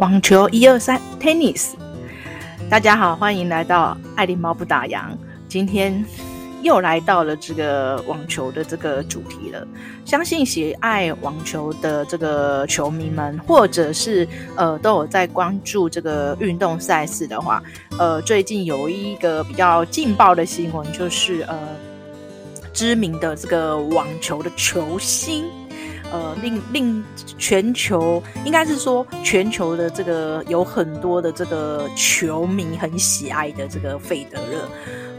[0.00, 1.72] 网球一二三，Tennis。
[2.70, 5.02] 大家好，欢迎来到爱丽猫不打烊。
[5.46, 6.02] 今天
[6.62, 9.68] 又来到了这个网球的这个主题了。
[10.06, 14.26] 相信喜爱网球的这个球迷们，或者是
[14.56, 17.62] 呃都有在关注这个运动赛事的话，
[17.98, 21.58] 呃，最近有一个比较劲爆的新闻，就是呃
[22.72, 25.44] 知名的这个网球的球星。
[26.12, 27.04] 呃，令令
[27.38, 34.68] 全球应该是说全球的这个有很多的这个球迷很喜爱的这个费德勒，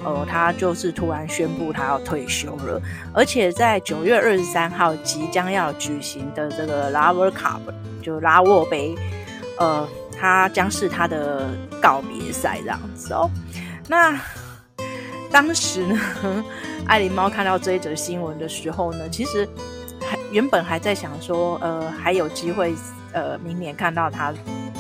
[0.04, 2.82] 呃，他就是突然宣布他要退休了，
[3.14, 7.62] 而且在九月二十三号即将要举行的这个 Laver Cup
[8.02, 8.94] 就拉沃杯，
[9.60, 9.88] 呃，
[10.20, 11.50] 他将是他的
[11.82, 13.30] 告别赛这样子哦。
[13.88, 14.20] 那
[15.32, 15.98] 当时呢，
[16.86, 19.48] 爱琳猫看到这一则新闻的时候呢，其实。
[20.32, 22.74] 原本还在想说，呃，还有机会，
[23.12, 24.34] 呃，明年看到他，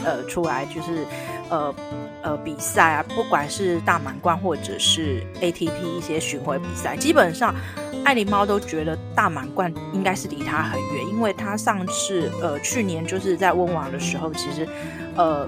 [0.03, 1.05] 呃，出来就是，
[1.49, 1.73] 呃，
[2.21, 7.53] 呃，比赛啊，不管是大满贯或者是 ATP 一些巡回比赛，基本上
[8.05, 14.67] 爱琳猫都觉得大满贯应该是离他很远，因为他上次，呃，去年就是在温网的时候，其实，
[15.15, 15.45] 呃，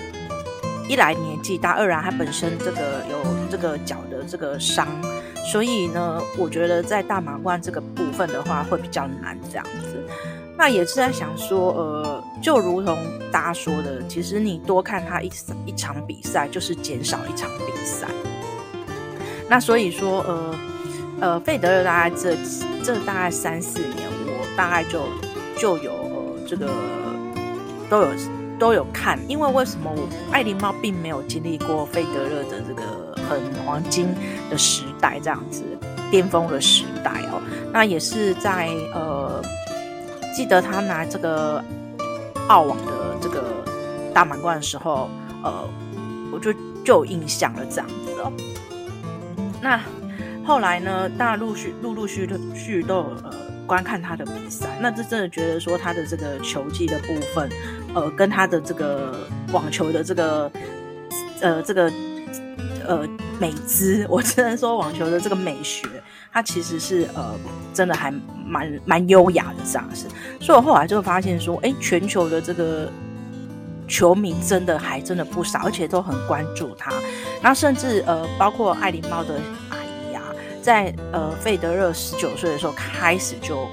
[0.89, 3.17] 一来年纪大，二来他本身这个有
[3.49, 4.87] 这个脚的这个伤。
[5.43, 10.03] 所以呢，我觉得在大满贯这个部分的话会比较难这样子。
[10.55, 12.97] 那也是在想说，呃，就如同
[13.31, 15.29] 大家说的，其实你多看他一
[15.65, 18.07] 一场比赛，就是减少一场比赛。
[19.49, 20.55] 那所以说，呃
[21.19, 22.35] 呃，费德勒大概这
[22.83, 25.03] 这大概三四年，我大概就
[25.57, 26.69] 就有呃这个
[27.89, 28.07] 都有
[28.63, 32.81] 都有看，因为为什么我爱琳猫并没有经历过费德勒的这个。
[33.23, 34.13] 很黄金
[34.49, 35.63] 的时代，这样子
[36.11, 37.41] 巅峰的时代哦。
[37.71, 39.41] 那也是在呃，
[40.35, 41.63] 记得他拿这个
[42.49, 43.65] 澳网的这个
[44.13, 45.09] 大满贯的时候，
[45.41, 45.67] 呃，
[46.33, 46.51] 我就
[46.83, 48.31] 就有印象了，这样子哦。
[49.61, 49.79] 那
[50.45, 53.33] 后来呢，大陆续陆陆续续都有呃
[53.65, 57.49] 观看他的比赛，那这真的觉得说他的这个球技的部分，
[57.93, 60.51] 呃，跟他的这个网球的这个
[61.41, 61.91] 呃这个。
[62.85, 63.07] 呃，
[63.39, 65.87] 美姿，我只能说网球的这个美学，
[66.33, 67.33] 它其实是呃，
[67.73, 68.11] 真的还
[68.45, 70.05] 蛮蛮优雅的这样子。
[70.41, 72.89] 所以我后来就发现说，哎，全球的这个
[73.87, 76.91] 球迷真的还真的不少，而且都很关注他。
[77.41, 79.35] 然后甚至呃，包括爱琳猫的
[79.69, 80.21] 阿姨啊，
[80.61, 83.65] 在呃费德勒十九岁的时候开始就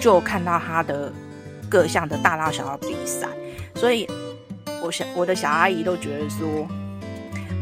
[0.00, 1.12] 就看到他的
[1.70, 3.28] 各项的大大小小比赛，
[3.76, 4.06] 所以
[4.82, 6.66] 我想我的小阿姨都觉得说。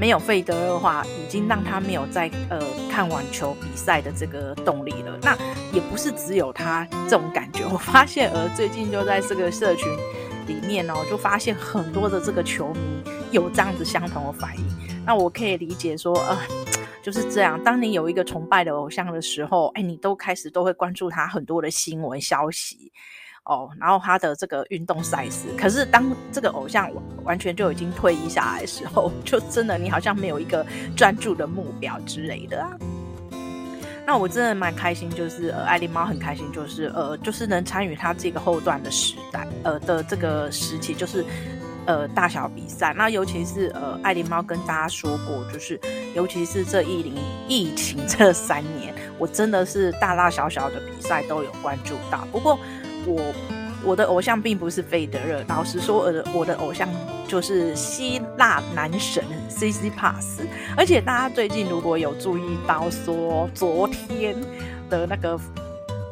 [0.00, 5.18] 没有费德勒的话，已经让他没有在呃看网球比赛的这个动力了。
[5.20, 5.36] 那
[5.72, 9.88] 也不是只有他这种感觉，我发现呃最近就在这个社群
[10.46, 13.02] 里面哦，就发现很多的这个球迷
[13.32, 14.64] 有这样子相同的反应。
[15.04, 16.38] 那我可以理解说，呃，
[17.02, 17.60] 就是这样。
[17.64, 22.92] 当你有一个崇拜的偶像的时候，哎，你都开始都会关注他很多的新闻消息。
[23.48, 26.90] 哦，然后他的这个运动赛事，可是当这个偶像
[27.24, 30.64] 完全就已经退役下来的时候，就真的你好像没有一个
[30.94, 32.70] 专注的目标之类的啊。
[34.06, 41.24] 那我真的蛮开心，就是呃，爱琳猫很开心，就是呃，就是能参与他这个后段的时代，呃的这个时期，就是
[41.86, 42.92] 呃大小比赛。
[42.98, 45.80] 那尤其是呃，爱琳猫跟大家说过，就是
[46.14, 47.14] 尤其是这一零
[47.48, 52.28] 疫情这三年，我真的是大大小小的比赛都有关注到。
[52.30, 52.58] 不过。
[53.08, 53.34] 我
[53.82, 56.88] 我的偶像并不是费德勒，老实说，我的我的偶像
[57.26, 60.40] 就是希腊男神 C C Pass。
[60.76, 64.36] 而且大家最近如果有注意到，说昨天
[64.90, 65.40] 的那个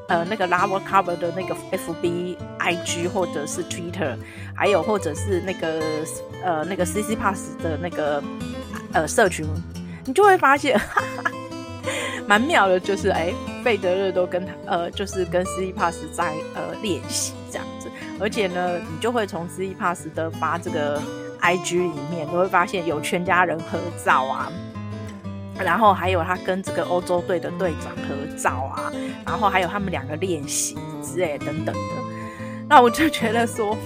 [0.08, 4.16] 呃那个 Laver Cup 的那个 FB IG 或者是 Twitter，
[4.54, 5.82] 还有或者是那个
[6.44, 8.22] 呃那个 Tsitsipas 的那个
[8.92, 9.44] 呃社群，
[10.04, 10.78] 你就会发现。
[10.78, 11.30] 哈 哈
[12.27, 17.88] 蛮妙的，就是哎，费德勒都跟他呃，就是跟斯蒂帕斯在呃练习这样子，
[18.21, 21.00] 而且呢，你就会从斯蒂帕斯的发这个
[21.41, 24.50] IG 里面，你会发现有全家人合照啊，
[25.59, 28.93] 然后还有他跟这个欧洲队的队长合照啊，
[29.25, 31.81] 然后还有他们两个练习之类等等的，
[32.69, 33.77] 那我就觉得说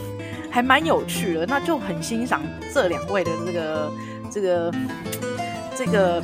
[0.50, 2.40] 还蛮有趣的，那就很欣赏
[2.72, 3.92] 这两位的这个
[4.30, 4.74] 这个
[5.76, 6.22] 这个。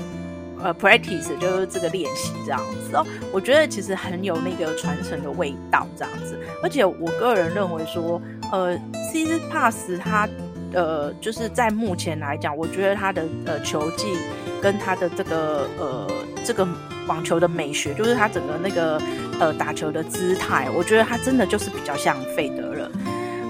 [0.67, 2.61] 呃，practice 就是这个练习这样
[2.91, 8.21] 子哦，我觉得其实很有那个传承的味道这样子，而且我个人认为说，
[8.51, 8.77] 呃
[9.13, 10.29] ，Tsitsipas 他
[10.73, 14.17] 呃，就是在目前来讲，我觉得他的呃球技
[14.61, 16.11] 跟他的这个呃
[16.45, 16.67] 这个
[17.07, 19.01] 网球的美学，就是他整个那个
[19.39, 22.91] 呃打球的姿态，我觉得他真的就是比较像费德勒。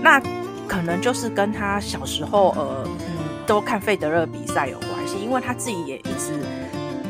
[0.03, 0.21] 那
[0.69, 6.35] 可能就是跟他小时候呃嗯都看费德勒比赛有关系，因为他自己也一直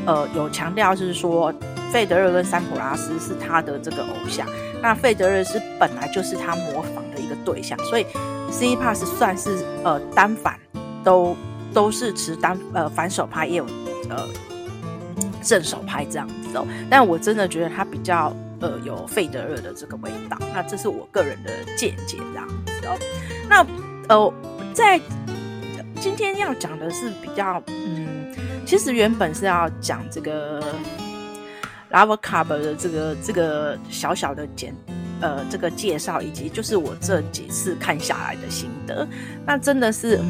[0.07, 1.53] 呃有强调，就是说
[1.91, 4.47] 费德勒跟桑普拉斯是他的这个偶像。
[4.81, 8.05] 那费德勒是本来就是他模仿的一个对象，所以
[8.49, 10.59] Tsitsipas 算是呃单反
[11.03, 11.35] 都
[11.73, 13.65] 都是持单呃反手拍，也有
[14.09, 14.27] 呃
[15.43, 16.65] 正手拍这样子哦。
[16.89, 18.31] 但我真的觉得他比较
[18.61, 22.97] 呃有费德勒的这个味道，那这是我个人的见解这样子哦。
[23.49, 23.65] 那
[24.07, 24.33] 呃
[24.73, 25.01] 在
[25.99, 28.31] 今天要讲的是比较嗯，
[28.67, 30.61] 其实原本是要讲这个。
[31.89, 34.75] Lava Cub 的这个这个小小的简
[35.21, 39.07] 呃这个介绍，以及就是我这几次看下来的心得，
[39.45, 40.27] 那真的是嗯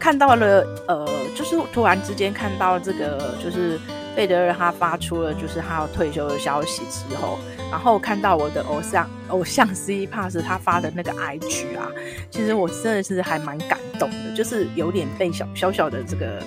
[0.00, 1.06] 看到了呃，
[1.36, 3.78] 就是突然之间看到这个就是
[4.16, 7.38] 费德勒他发出了就是他要退休的消息之后，
[7.70, 11.86] 然后看到我的偶像偶像 Tsitsipas 他发的那个 IG 啊，
[12.30, 16.42] 其实我真的是还蛮感动的，就是有点被小小小的这个。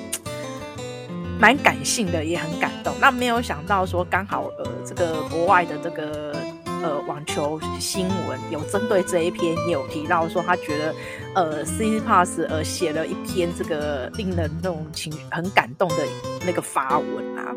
[1.39, 2.93] 蛮感性的，也很感动。
[2.99, 6.35] 那没有想到说，刚好呃，这个国外的这个
[6.81, 10.95] 呃网球新闻有针对这一篇，也有提到说，他觉得
[11.35, 15.97] 呃 c i p a s s 呃写了一篇这个令人那种情很感动的
[16.45, 17.55] 那个发文啊。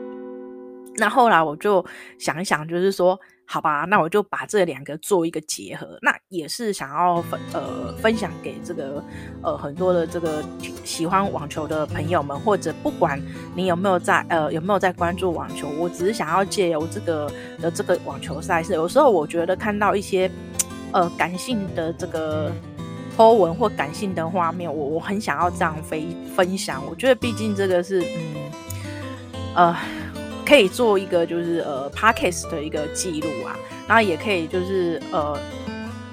[1.00, 1.84] 那后来我就
[2.18, 3.18] 想一想，就是说。
[3.52, 9.02] 好吧，那我就把这两个做一个结合，那也是想要分呃分享给这个
[9.42, 10.40] 呃很多的这个
[10.84, 13.20] 喜欢网球的朋友们，或者不管
[13.56, 17.28] 你有没有在呃有没有在关注网球，我只是想要借由这个
[17.60, 20.30] 的这个网球赛事，有时候我觉得看到一些
[20.92, 22.52] 呃感性的这个
[23.16, 26.00] 波纹或感性的画面，我我很想要这样分
[26.36, 28.52] 分享，我觉得毕竟这个是嗯
[29.56, 29.76] 呃。
[30.50, 33.54] 可以做一个就是呃 Podcast 的一个记录啊，
[33.86, 35.38] 然后也可以就是呃，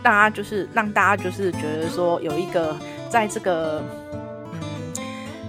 [0.03, 2.77] 大家就是让大家就是觉得说有一个
[3.09, 3.81] 在这个
[4.53, 4.59] 嗯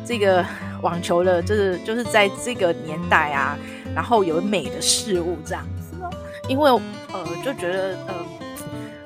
[0.06, 0.42] 这个
[0.80, 3.58] 网球的，就是就是在这个年代啊，
[3.94, 6.08] 然后有美的事物这样子哦，
[6.48, 8.14] 因为呃就觉得呃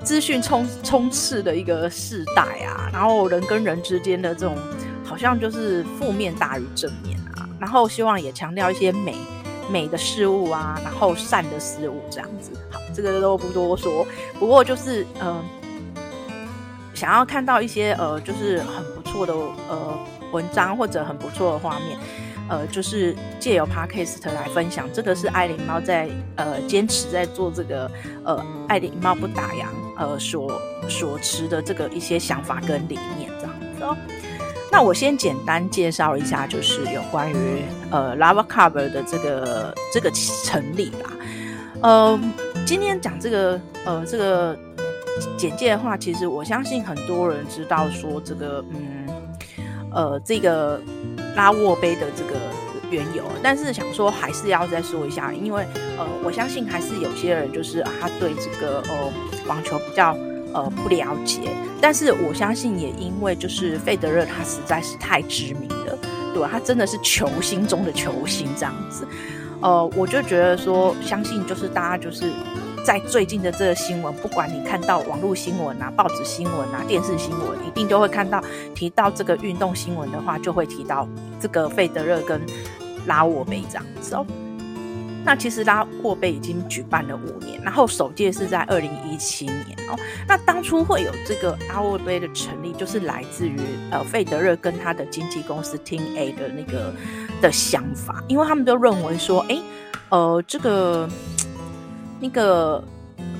[0.04, 4.56] 资讯充充斥的一个世代啊，然后人跟人之间的这种
[5.04, 9.16] 好像就是负面大于正面啊，然后希望也强调一些美。
[9.70, 14.06] 美的事物啊，然后善的事物这样子，好，这个都不多说。
[14.38, 15.42] 不过就是呃，
[16.94, 19.98] 想要看到一些呃，就是很不错的呃
[20.32, 21.98] 文章或者很不错的画面，
[22.48, 24.88] 呃，就是借由 Podcast 来分享。
[24.92, 27.90] 这个是爱琳猫在呃坚持在做这个
[28.24, 29.66] 呃爱琳猫不打烊
[29.96, 33.96] 呃所所持的这个一些想法跟理念这样子哦。
[34.72, 37.34] 那我先简单介绍一下，就是有关于
[37.90, 41.10] 呃 Lava Cub 的这个这个成立吧。
[41.82, 42.18] 呃，
[42.64, 44.58] 今天讲这个呃这个
[45.36, 49.06] 简介的话，其实我相信很多人知道说这个嗯
[49.92, 50.80] 呃这个
[51.36, 52.40] 拉沃杯的这个
[52.90, 55.66] 缘由，但是想说还是要再说一下，因为
[55.98, 59.12] 呃我相信还是有些人就是他对这个呃
[59.46, 60.16] 网球比较。
[60.54, 61.40] 呃，不了解，
[61.80, 65.98] 但是我相信也因为就是费德勒他实在是太知名了，
[66.34, 66.48] 对吧？
[66.52, 69.06] 他真的是球星中的球星这样子，
[69.60, 72.30] 呃，我就觉得说，相信就是大家就是
[72.84, 78.42] 在最近的这个新闻，不管你看到网络新闻啊、报纸新闻啊、电视新闻，一定都会看到
[78.74, 81.08] 提到这个运动新闻的话，就会提到
[81.40, 82.40] 这个费德勒跟
[83.06, 84.26] 拉沃杯这样子哦。
[85.24, 89.96] 那其实拉沃杯已经举办了五年，然后首届是在二零一七年哦。
[90.26, 93.56] 那当初会有这个拉沃杯的成立，就是来自于
[93.90, 96.92] 呃费德勒跟他的经纪公司 Team A 的那个
[97.40, 99.58] 的想法，因为他们都认为说，哎，
[100.08, 101.08] 呃，这个
[102.18, 102.82] 那个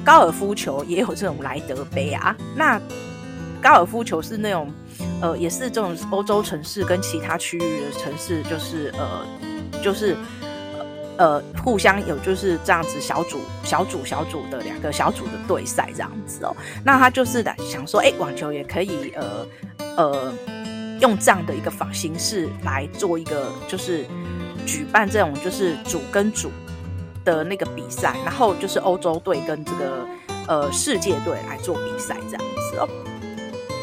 [0.04, 2.36] 高尔夫球也有这种莱德杯啊。
[2.54, 2.80] 那
[3.60, 4.72] 高尔夫球是那种
[5.20, 9.26] 呃，也是这种欧洲城市跟其他区域的城市，就是呃，
[9.82, 10.16] 就是。
[11.18, 16.56] 呃互相有就是这样子小组、小组、小组的两个小组的对赛这样子哦。
[16.84, 19.46] 那他就是想说，哎、网球也可以呃
[19.96, 20.34] 呃
[21.00, 24.06] 用这样的一个方形式来做一个，就是
[24.66, 26.50] 举办这种就是组跟组
[27.24, 30.06] 的那个比赛，然后就是欧洲队跟这个
[30.46, 32.88] 呃世界队来做比赛这样子哦。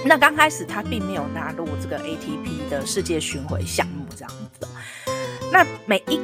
[0.06, 4.66] 那刚开始他并没有纳入这个 ATP 的世界巡回项目这样子。
[5.52, 6.18] 那每一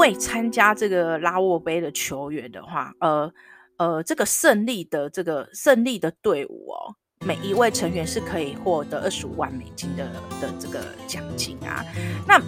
[0.00, 3.30] 为参加这个拉沃杯的球员的话，呃
[3.76, 10.04] 呃，这个胜利的这个胜利的队伍哦，每一位成员是可以获得二十五万美金的
[10.40, 11.84] 的这个奖金啊。
[12.26, 12.40] 那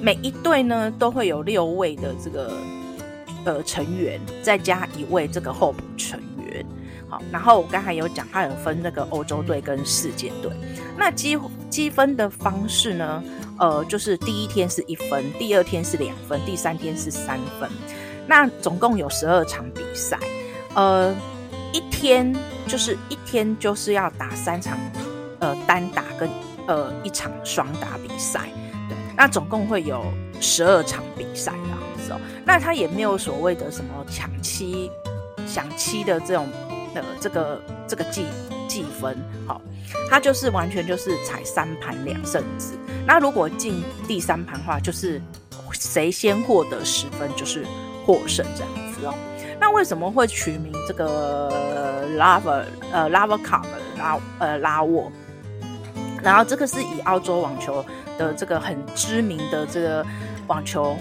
[0.00, 2.52] 每一队呢都会有六位的这个
[3.44, 6.64] 呃成员，再加一位这个候补成员。
[7.08, 10.52] 好，然后我刚才有讲，它有分那个欧洲队跟世界队。
[10.96, 11.36] 那积
[11.68, 13.22] 积分的方式呢？
[13.58, 17.70] 呃，就是第一天是一分，第二天是两分，第三天是三分。
[18.26, 20.18] 那总共有十二场比赛，
[20.74, 21.14] 呃，
[21.72, 22.34] 一天
[22.66, 24.78] 就是一天就是要打三场，
[25.40, 26.28] 呃，单打跟
[26.66, 28.40] 呃一场双打比赛。
[28.88, 30.02] 对，那总共会有
[30.40, 32.20] 十二场比赛这样子哦。
[32.44, 34.90] 那他也没有所谓的什么抢七、
[35.46, 36.48] 抢七的这种
[36.94, 38.24] 呃这个这个计
[38.66, 39.60] 计分，好，
[40.10, 42.74] 他就是完全就是采三盘两胜制。
[43.06, 45.20] 那如果进第三盘的话，就是
[45.72, 47.64] 谁先获得十分就是
[48.04, 49.14] 获胜这样子哦。
[49.60, 51.50] 那为什么会取名这个
[52.18, 53.64] Lava 呃 Lava Cup
[53.98, 55.10] 拉呃拉沃？
[56.22, 57.84] 然后这个是以澳洲网球
[58.18, 60.04] 的这个很知名的这个
[60.46, 60.96] 网球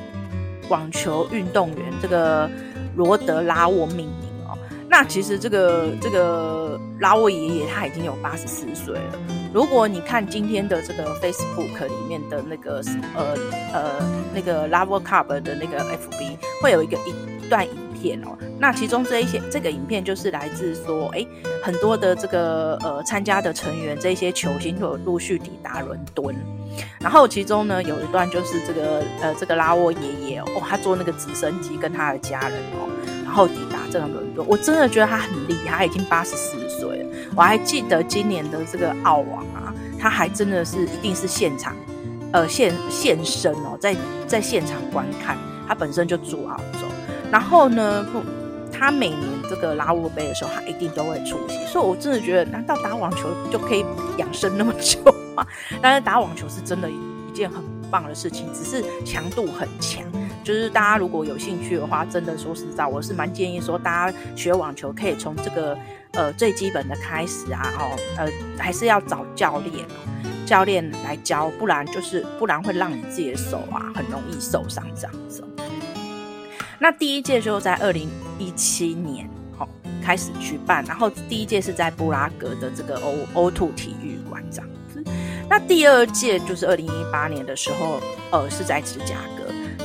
[0.69, 2.49] 网球运动员这个
[2.95, 4.22] 罗德拉沃命名。
[4.95, 9.19] 那其实这个这个拉沃爷爷他已经有八十四岁了。
[9.51, 12.79] 如果你看今天的这个 Facebook 里面的那个
[13.15, 13.35] 呃
[13.73, 13.91] 呃
[14.35, 18.37] 那个 Lava Cup 的那个 FB，会有一个一段影片哦。
[18.59, 21.25] 那其中这一些这个影片就是来自说，哎，
[21.63, 26.35] 很多的这个呃参加的成员，这些球星都有陆续抵达伦敦。
[26.99, 32.87] 然后其中呢有一段就是这个呃这个拉沃爷爷哦，他坐那个直升机跟他的家人哦，
[33.25, 34.45] 然后抵达这个伦敦。
[34.47, 37.09] 我真的觉得他很厉害，他已经八十四岁了。
[37.35, 41.75] 我还记得今年的这个澳网啊，他还真的是一定是现场，
[42.31, 43.95] 呃现现身哦，在
[44.27, 45.37] 在现场观看。
[45.65, 46.79] 他本身就住澳洲，
[47.31, 48.21] 然后呢不，
[48.69, 51.65] 他每年这个拉沃杯的时候，他一定都会出席。
[51.67, 53.85] 所以我真的觉得，难道打网球就可以
[54.17, 54.99] 养生那么久
[55.33, 55.47] 吗？
[55.81, 56.97] 但是打网球是真的一
[57.33, 60.03] 件很棒的事情，只是强度很强。
[60.43, 65.77] 就是大家如果有兴趣的话，真的说实在，我是蛮建议说，大家学网球可以从这个。
[66.15, 69.83] 呃，最基本的开始啊，哦，呃，还是要找教练，
[70.45, 75.43] 教练来教，不然就是不然会让你自己的手啊很容易受伤这样子。
[76.77, 78.07] 那第一届就在二零
[78.37, 79.67] 一七年，哦，
[80.03, 85.03] 开始举办，然后第一届是在布拉格的这个欧欧兔体育馆这样子。
[85.49, 89.42] 那第二届就是二零一八年的时候，呃，是在芝加哥。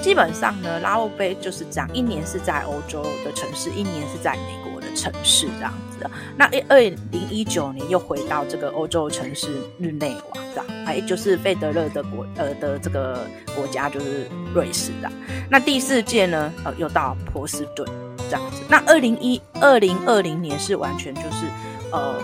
[0.09, 4.89] 基本上呢，拉沃杯就是这样，一年是在欧洲的城市，一年是在美国的。
[4.97, 6.99] 城市这样子的，那二零
[7.31, 13.21] 一九年又回到这个欧洲城市日内瓦这样，哎，就是费德勒的国呃的这个
[13.55, 15.09] 国家就是瑞士的。
[15.49, 17.87] 那第四届呢，呃，又到波士顿
[18.29, 18.63] 这样子。
[18.69, 21.47] 那二零一二零二零年是完全就是
[21.93, 22.21] 呃，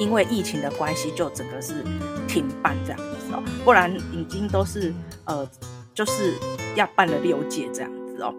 [0.00, 1.84] 因为疫情的关系，就整个是
[2.26, 4.92] 停办这样子哦，不然已经都是
[5.26, 5.48] 呃，
[5.94, 6.34] 就是
[6.74, 8.34] 要办了六届这样子哦。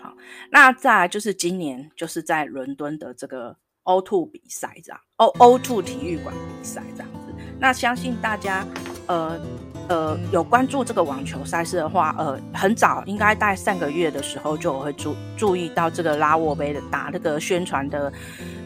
[0.00, 0.14] 好。
[0.50, 7.34] 那再来就是今年就是在伦敦的这个 O2 比赛这样，O O2 体育馆比赛这样子。
[7.58, 8.64] 那相信大家
[9.06, 9.40] 呃
[9.88, 18.12] 呃有关注这个网球赛事的话，呃很早应该在上个月的时候就会注注意到这个拉沃杯的打那个宣传的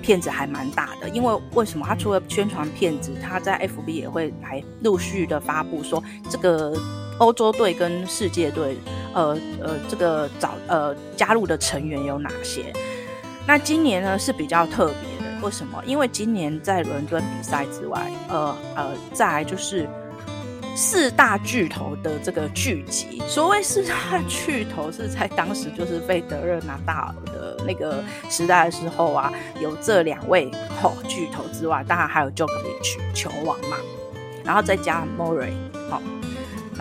[0.02, 1.09] 片子还蛮大的。
[1.09, 1.87] 因为为什么？
[1.87, 6.75] 他除了宣传片子，他在 FB 也会来陆续的发布说这个
[7.23, 8.76] 欧洲队跟世界队。
[9.14, 12.73] 呃呃，这个找呃加入的成员有哪些？
[13.47, 15.83] 那今年呢是比较特别的，为什么？
[15.85, 19.87] 因为今年在伦敦比赛之外，呃呃，再就是
[20.75, 23.23] 四大巨头的这个聚集。
[23.29, 23.95] 所谓四大
[24.26, 30.50] 巨头，是在当时就是费德勒、拿大的那个时代的时候啊，有这两位
[30.81, 33.76] 吼、哦、巨头之外，当然还有 Jokovic 球王嘛，
[34.43, 35.52] 然后再加 Murray
[35.91, 36.00] 好，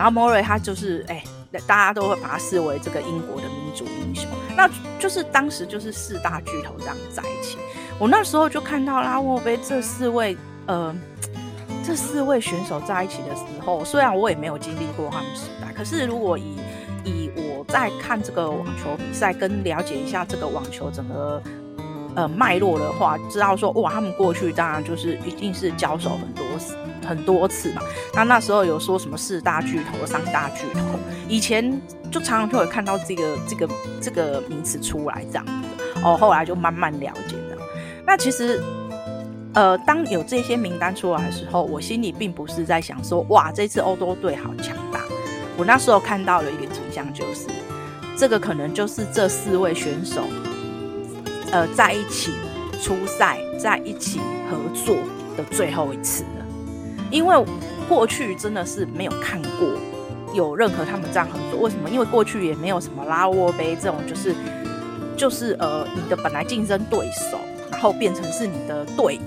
[0.02, 1.22] 然后莫瑞他就是哎。
[1.68, 4.66] 大家都会把他视为这个英国的民族英雄，那
[4.98, 7.58] 就是当时就是四大巨头这样在一起。
[7.98, 10.96] 我那时候就看到拉沃杯这四位呃
[11.84, 16.56] 这四位选手在一起的时候，虽然我也没有经历过他们时代，可是如果以
[17.04, 21.42] 以我在看这个网球比赛跟了解一下这个网球整个
[22.14, 26.76] 呃脉络的话，知道说哇，他们过去当然就是一定是交手很多次。
[27.04, 27.82] 很多次嘛，
[28.14, 30.80] 那那时候有说什么四大巨头、三大巨头，
[31.28, 31.76] 以前
[32.12, 33.68] 就常常就会看到这个这个
[34.00, 35.52] 这个名词出来这样子
[36.04, 37.58] 哦，后来就慢慢了解的。
[38.06, 38.62] 那其实，
[39.52, 45.00] 呃，当有这些名单出来的时候，我心里并不是在想说，哇，这次欧洲队好强大。
[45.56, 47.48] 我那时候看到的一个景象就是，
[48.16, 50.22] 这个可能就是这四位选手，
[51.52, 52.32] 呃，在一起
[52.82, 54.18] 出赛、在一起
[54.50, 54.96] 合作
[55.36, 56.44] 的最后一次了。
[57.10, 57.44] 因为
[57.88, 59.68] 过去真的是没有看过
[60.34, 61.90] 有任何他们这样合作，为什么？
[61.90, 64.34] 因为过去也没有什么拉沃杯这种，就是
[65.16, 67.38] 就是呃你的本来竞争对手，
[67.70, 69.20] 然后变成是你的队友。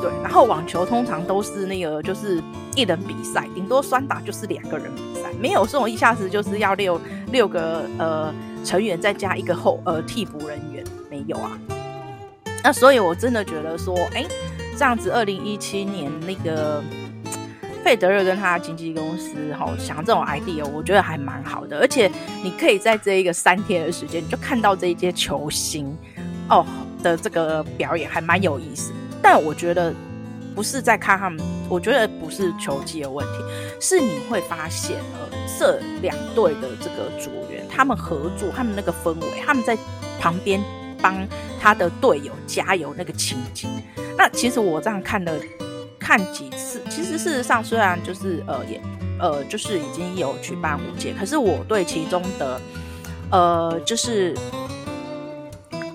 [0.00, 2.40] 对，然后网球通常都是那个就是
[2.76, 7.00] 一人比赛，顶多双打就是两个人比赛，没有这种一下子就是要六
[7.32, 8.32] 六个呃
[8.64, 11.58] 成员再加一个后呃替补人员，没有啊。
[12.62, 14.24] 那所以我真的觉得说，哎，
[14.78, 16.82] 这样子，二零一七年那个
[17.82, 22.10] 费德勒跟他经纪公司哈、想这种 idea，我觉得还蛮好的，而且
[22.44, 25.96] 你可以在这一个三天的时间，你就看到这一些球星
[26.50, 26.66] 哦
[27.02, 28.92] 的这个表演，还蛮有意思。
[29.22, 29.94] 但我觉得
[30.54, 33.32] 不是在看他们，我觉得不是球技的问题，
[33.80, 39.78] 是你会发现呃，这两队的这个组员，他们合作，他们那个氛围，他们在
[40.20, 40.60] 旁边。
[41.02, 41.26] 帮
[41.60, 43.68] 他的队友加油那个情景，
[44.16, 45.32] 那其实我这样看了
[45.98, 48.80] 看几次，其实事实上虽然就是呃也
[49.18, 52.60] 呃就是已经有举办五届，可是我对其中的
[53.30, 54.34] 呃就是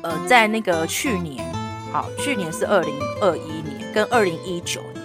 [0.03, 1.43] 呃在那个去年，
[1.91, 5.03] 好，去年是二零二一年跟二零一九年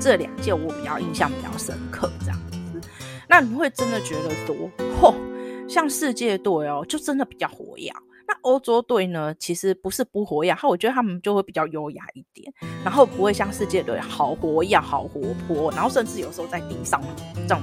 [0.00, 2.88] 这两届我比较印象比较深刻这样子，
[3.28, 5.14] 那你会真的觉得多，嚯，
[5.68, 7.90] 像世界队哦，就真的比较活跃。
[8.30, 9.34] 那欧洲队呢？
[9.40, 12.52] 其实不是不活跃，我觉得他们就会比较优雅一点，
[12.84, 17.02] 然后不会像世界队好活跃、好活泼，然后甚至有时候在地上
[17.34, 17.60] 这种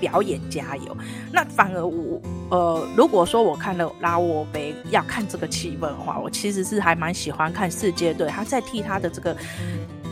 [0.00, 0.96] 表演加油。
[1.32, 9.36] 那反而我呃，如果说我看了拉沃杯要看这个气氛的话，我其实是还蛮喜欢看世界队他在替他的这个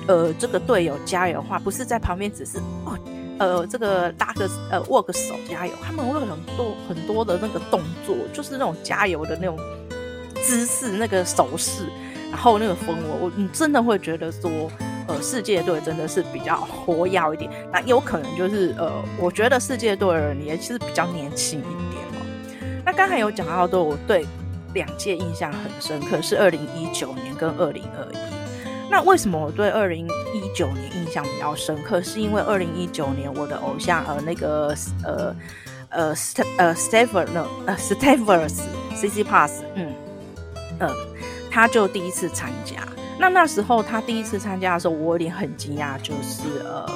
[0.07, 2.97] 呃这个队友加油话，不是在旁边只是哦
[3.41, 9.59] 呃这个搭个呃握个手加油，他们会很多很多的那个动作，就是那种加油的那种。
[10.45, 11.85] 姿势那个手势，
[12.31, 14.71] 然后那个氛围，我你真的会觉得说，
[15.07, 17.51] 呃，世界队真的是比较活跃一点。
[17.73, 22.83] 那有可能就是呃，我觉得世界队的人也其实比较年轻一点哦。
[22.85, 24.27] 那刚才有讲到的，我对
[24.75, 28.19] 两届印象很深刻，是二零一九年跟二零二一。
[28.91, 32.01] 那为什么我对二零一九年印象比较深刻？
[32.01, 34.75] 是因为二零一九年我的偶像呃那个
[35.05, 35.37] 呃
[35.91, 38.51] 呃 St 呃 Stafford 呢呃 Stafford
[38.95, 39.93] Tsitsipas 嗯。
[40.81, 40.89] 嗯，
[41.51, 42.77] 他就第一次参加。
[43.19, 46.87] 那那时候他第一次参加的时候，我有点很惊讶，就是呃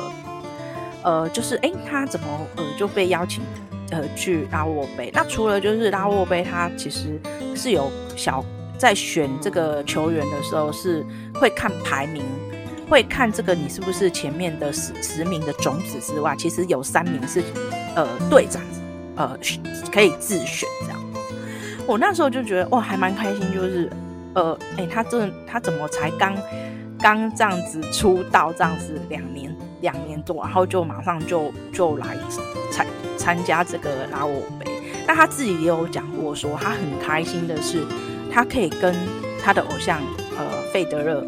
[1.02, 3.42] 呃，就是哎，他怎么呃就被邀请
[3.90, 5.10] 呃去拉沃杯？
[5.12, 7.20] 那除了就是拉沃杯，他其实
[7.56, 8.44] 是有小
[8.78, 12.22] 在选这个球员的时候是会看排名，
[12.88, 17.42] 会看这个你是不是前面的十十名的种子之外，其实有三名是
[17.96, 18.62] 呃队长
[19.16, 19.36] 呃
[19.92, 21.01] 可以自选这样。
[21.86, 23.90] 我那时候就觉得哇，还蛮开心，就是，
[24.34, 26.34] 呃，哎、他真的，他怎么才刚
[27.00, 32.16] 刚这样子出道，这样子两年两年多，然后就马上就就来
[32.70, 32.86] 参
[33.18, 34.70] 参加这个拉我杯。
[35.06, 37.82] 那他自己也有讲过说，他很开心的是，
[38.32, 38.94] 他可以跟
[39.42, 40.00] 他的偶像
[40.38, 41.26] 呃费德勒，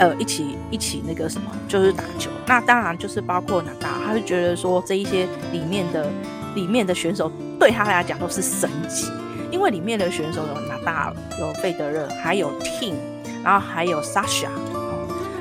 [0.00, 2.28] 呃一起一起那个什么，就是打球。
[2.46, 6.10] 那当然就是包括纳达，他就觉得说这一些里面的。
[6.54, 9.10] 里面的选手对他来讲都是神级，
[9.50, 12.94] 因为里面的选手有纳达尔，有费德勒，还有 Thiem，
[13.42, 14.48] 然后还有 Sasha。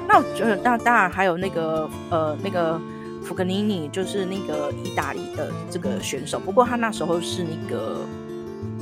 [0.08, 2.80] 那我觉得，那当然还有那个呃那个
[3.26, 6.40] 福格尼尼，就是那个意大利的这个选手。
[6.40, 8.06] 不过他那时候是那个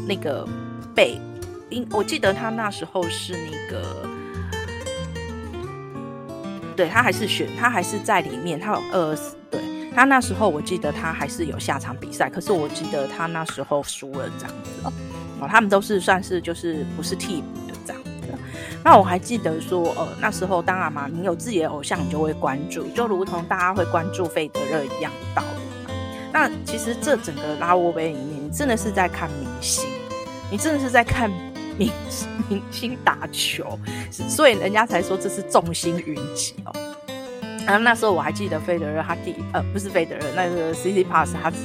[0.07, 0.47] 那个
[0.93, 1.19] 被，
[1.69, 4.07] 因我记得他那时候是那个，
[6.75, 9.17] 对他还是选，他还是在里面，他有呃。
[9.93, 14.93] 他那时候我记得他还是有下场比赛，可是我记得他那时候输了这样子哦。
[15.41, 18.09] 哦，他们都是算是就是不是替补的这样子。
[18.83, 25.93] 那我还记得说，呃，那时候当然嘛，你有自己的偶像，你就会关注，就如同大家会关注费德勒一样的道理。
[26.31, 29.89] 那其实这整个拉沃杯里面，你真的是在看明星，
[30.49, 31.29] 你真的是在看
[31.77, 31.91] 明
[32.47, 33.77] 明星打球，
[34.09, 36.73] 所以人家才说这是众星云集哦。
[37.65, 41.57] 然后那时候我还记得费德勒他第呃不是费德勒那个 C C Pass 他是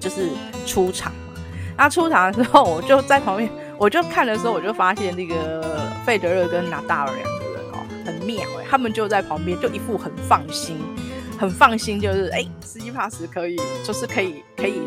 [0.00, 0.30] 就是
[0.66, 1.34] 出场嘛，
[1.76, 10.76] 他出场的时候我就在旁边，我就看的时候我就发现那个费德勒跟纳达尔两个人哦很妙哎，他们就在旁边就一副很放心，
[11.38, 14.80] 很放心就是哎 Tsitsipas 可以就是可以可以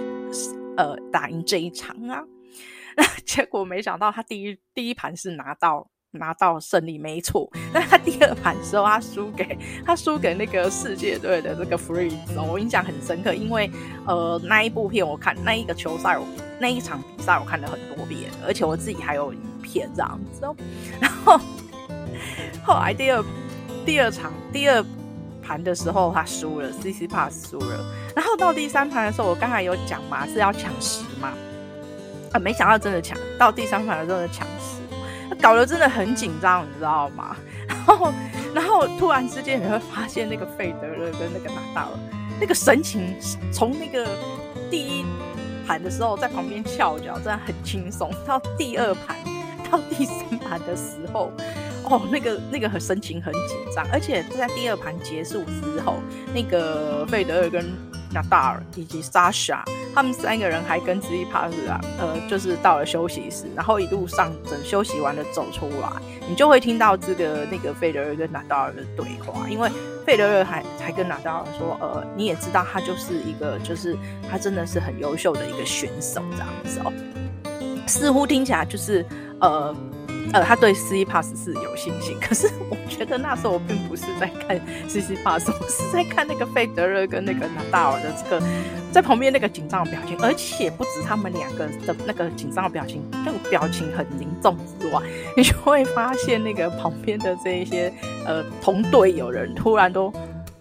[0.77, 2.23] 呃打赢这一场啊，
[2.95, 5.87] 那结果没想到他第一第一盘是拿到。
[6.11, 13.69] 拿到胜利没错，但他第二盘时候，他输给他输给那个世界队的这个 Fritz，我印象很深刻，因为
[14.05, 16.17] 呃那一部片我看那一个球赛，
[16.59, 20.55] 那一场比赛我看了很多遍，而且我自己还有影片这样子哦。
[20.99, 21.39] 然后
[22.63, 23.23] 后来第二
[23.85, 24.83] 第二场第二
[25.43, 31.33] 盘的时候他输了，C C Pass 输了，然后到第三盘的时候，我刚才有讲嘛是要抢十嘛，
[32.31, 34.77] 啊没想到真的抢到第三盘的时候抢十。
[35.41, 37.35] 搞得真的很紧张，你知道吗？
[37.67, 38.13] 然后，
[38.53, 41.89] 然后突然之间你会发现，那个费德勒跟那个纳达尔
[42.39, 43.15] 那个神情，
[43.51, 44.07] 从那个
[44.69, 45.05] 第一
[45.65, 49.15] 盘的时候在旁边翘脚，真的很轻松，到第二盘
[49.69, 51.31] 到第三盘的时候，
[51.89, 55.95] 哦，那个那个很神情很紧张，而且在第二盘结束之后，
[56.33, 57.65] 那个费德勒跟
[58.13, 59.63] 纳达尔以及莎莎，
[59.95, 65.89] 他们三个人还跟兹西帕斯啊，呃，就是到了休息室，然后一路上等休息完了走出来，
[66.27, 69.69] 你就会听到这个那个费德勒跟纳达尔的对话，因为
[70.05, 73.97] 费德勒还还跟纳达尔说，呃，你也知道他就是一个，就是
[74.29, 76.91] 他真的是很优秀的一个选手这样子哦，
[77.87, 79.05] 似乎听起来就是
[79.39, 79.73] 呃。
[80.33, 88.45] 呃，他对 Tsitsipas 是有信心，可是我觉得那时候我并不是在看 Tsitsipas，我是在看那个费德勒跟那个纳达尔的这个
[88.91, 95.01] 在旁边那个紧张的表情，而且不止他们两个的那个紧张的表情，那个表情很凝重之外，
[95.35, 97.91] 你就会发现那个旁边的这一些
[98.25, 100.11] 呃同队友人突然都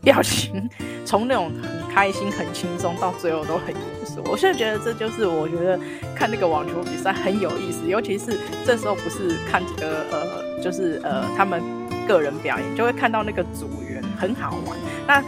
[0.07, 0.71] 表情
[1.05, 4.23] 从那种很开心、很轻松到最后都很严肃。
[4.31, 5.77] 我现在觉得这就是我觉得
[6.15, 11.61] 看那个网球比赛很有意思，尤其是这时候不是看这个呃，就是呃他们
[12.07, 14.79] 个人表演，就会看到那个组员很好玩。
[15.09, 15.21] 那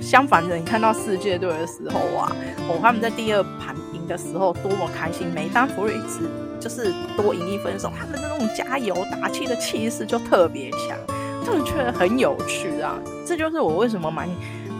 [0.00, 2.32] 相反的，你看到世界队的时候啊，
[2.66, 10.96] 哦他们在第二盘赢的时候多么开心，每当弗瑞兹就是多赢一分的时候，他们的那种加油打气的气势就特别强，
[11.44, 12.98] 他们觉得很有趣啊。
[13.26, 14.28] 这就是我为什么蛮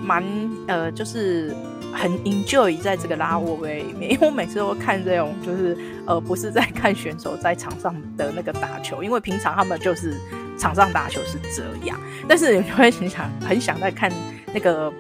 [0.03, 0.25] 蛮
[0.67, 1.55] 呃就是。
[1.97, 10.13] 很 enjoy 在这个拉沃杯里面，因为我每次都会看这种，就是呃，不是在看选手在场上的那个打球，因为平常他们就是
[10.59, 11.97] 场上打球是这样，
[12.27, 14.13] 但是你会很想很想在看
[14.53, 14.93] 那个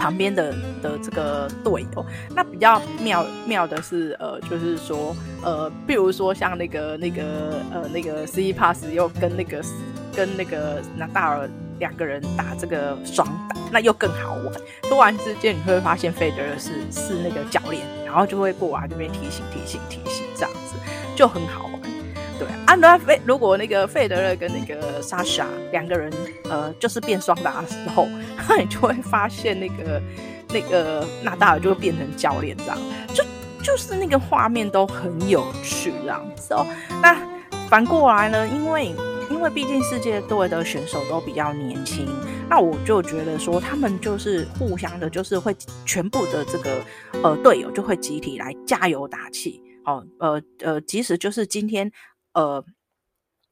[0.00, 2.04] 旁边的的这个队友。
[2.34, 7.22] 那比较妙妙的是，呃，就是说，呃，比如说像那个那个
[7.72, 9.62] 呃那个 Tsitsipas 又跟那个
[10.14, 11.48] 跟那个纳达尔。
[11.80, 14.34] 两个人打这个双打，那又更好。
[14.34, 14.54] 玩。
[14.82, 20.76] 突然之间，你会发现费德勒是是那个教练，然后就会过来这边提醒提醒提醒，这样子
[21.16, 21.64] 就很好。
[21.64, 21.72] 玩。
[22.38, 26.12] 对，安德费如果那个费德勒跟那个莎莎两个人
[26.48, 28.06] 呃就是变双打的时候，
[28.48, 30.00] 那你就会发现那个
[30.50, 32.78] 那个纳达尔就会变成教练这样，
[33.12, 33.24] 就
[33.64, 36.64] 就是那个画面都很有趣这样子哦。
[37.02, 37.18] 那
[37.68, 38.94] 反过来呢，因为。
[39.30, 42.06] 因为毕竟世界队的选手都比较年轻，
[42.48, 46.82] 那我就觉得说他们就是互相的，就是会全部的这个
[47.22, 51.90] 呃队友就会集体来加油打气，哦，呃呃，即使就是今天
[52.32, 52.64] 呃。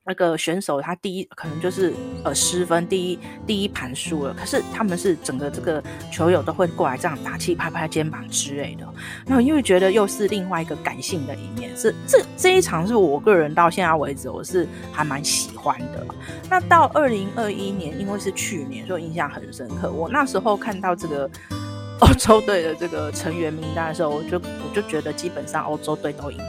[0.04, 1.92] 那个选手他第一可能就是
[2.24, 8.86] 呃失分，第一第一盘输了，可是他们是整个这个球友都会过来这样打气、拍拍肩膀之类的。
[9.26, 16.04] 那因为觉得又是另外一个感性的一面，是这这一场是我个人到现在为止我是还蛮喜欢的。
[16.50, 19.90] 那到二零二一年，因为是去年，所以印象很深刻。
[19.92, 21.30] 我那时候看到这个
[22.02, 26.44] 欧洲队的这个成员名单的时候，我就我就觉得基本上欧洲队都赢了。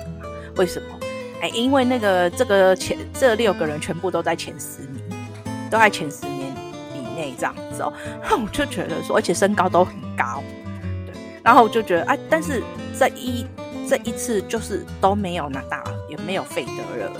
[0.55, 1.02] 为什么？
[1.43, 5.03] 哎，因为那个这个前这六个人全部都在前十名，
[5.69, 6.53] 都在前十名
[6.95, 7.91] 以内这样子哦，
[8.23, 10.41] 那我就觉得说，而且身高都很高，
[11.05, 12.63] 对，然后我就觉得，哎，但是
[12.97, 13.45] 这一
[13.89, 17.11] 这一次就是都没有纳达尔，也没有费德勒，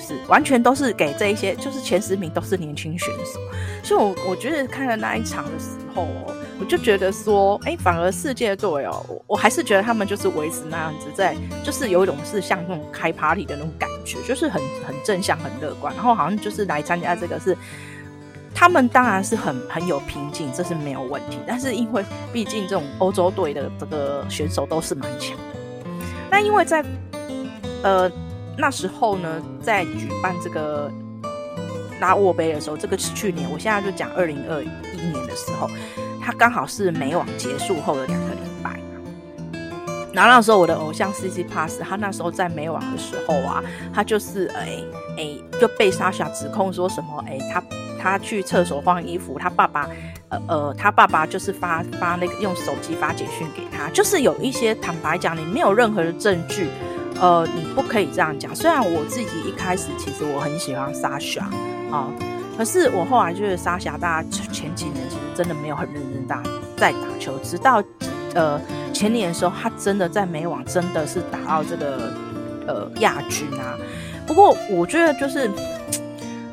[0.00, 3.38] 是完全都是给这一些，就是前十名都是年轻选手，
[3.84, 6.34] 所以我我觉得看了那一场的时候哦。
[6.60, 17.56] 我就觉得说，哎、反而世界队哦，我还是觉得他们就是维持那样子在，就是有一种是像那种开 party 的那种感觉，就是很很正向、很乐观，然后好像就是来参加这个是，
[18.54, 21.38] 他们当然是很很有瓶颈，这是没有问题。
[21.46, 25.88] 但是因为毕竟这种欧洲队的这个选手都是蛮强的，
[26.30, 26.84] 那因为在
[27.82, 28.10] 呃
[28.58, 30.92] 那时候呢，在举办这个
[32.00, 35.66] 拉沃杯的时候，这个是去年，我现在就讲二零二一年的时候。
[36.22, 38.78] 他刚好是美网结束后的两个礼拜，
[40.12, 44.78] 然后那时候我的偶像 Tsitsipas，他那时候在美网的时候啊，他就是哎
[45.16, 47.62] 哎就被莎莎指控说什么哎他
[48.00, 49.88] 他去厕所换衣服，他爸爸
[50.28, 56.68] 呃呃他爸爸就是发发那个用手机发简讯给他，就是有一些坦白讲，你没有任何的证据，
[57.20, 58.54] 呃你不可以这样讲。
[58.54, 61.44] 虽然我自己一开始其实我很喜欢莎莎
[61.90, 62.08] 啊。
[62.60, 66.42] 可是我后来就是莎莎，大家前几年其实真的没有很认真打
[66.76, 67.82] 在打球，直到
[68.34, 68.60] 呃
[68.92, 72.12] 前年的时候，他真的在美网真的是打到这个
[72.66, 73.78] 呃亚军啊。
[74.26, 75.50] 不过我觉得就是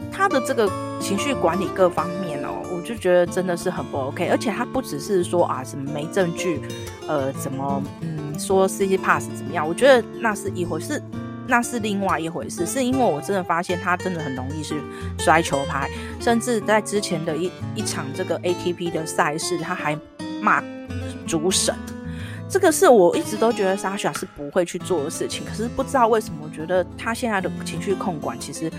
[0.10, 4.30] 他的这个情绪管理各方面哦，我就觉得真的是很不 OK。
[4.30, 6.62] 而且他不只是说啊什么没证据，
[7.06, 11.04] 呃怎么嗯说 CC pass 怎么样，我觉得那是一回事。
[11.48, 12.66] 那是另外一回事。
[12.66, 14.76] 是因为我真的发现他真的很容易是
[15.18, 19.98] 摔球拍，甚至在之前的一一场这个 ATP 的赛事，他还
[20.42, 20.64] 骂
[21.26, 21.74] 主审。
[22.50, 28.72] 这个是我一直都觉得 Sasha 是不会去做的事情，可是不知道为什么，我觉得他现在的情绪控管其实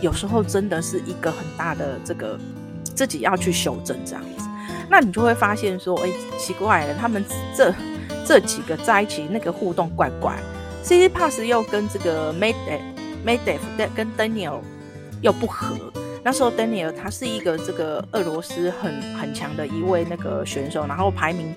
[0.00, 2.36] 有时候真的是一个很大的这个
[2.82, 4.48] 自己要去修正这样子。
[4.90, 7.24] 那你就会发现说，哎，奇怪了，他们
[7.56, 7.72] 这
[8.26, 10.36] 这几个在一起那个互动怪怪。
[10.82, 12.54] Tsitsipas 又跟这个 Made
[13.24, 14.60] Medvedev 跟 Daniel
[15.20, 15.76] 又不合。
[16.24, 21.54] 那时候 Daniel 他是一个这个俄罗斯很很强的一位那个选手，然后排名。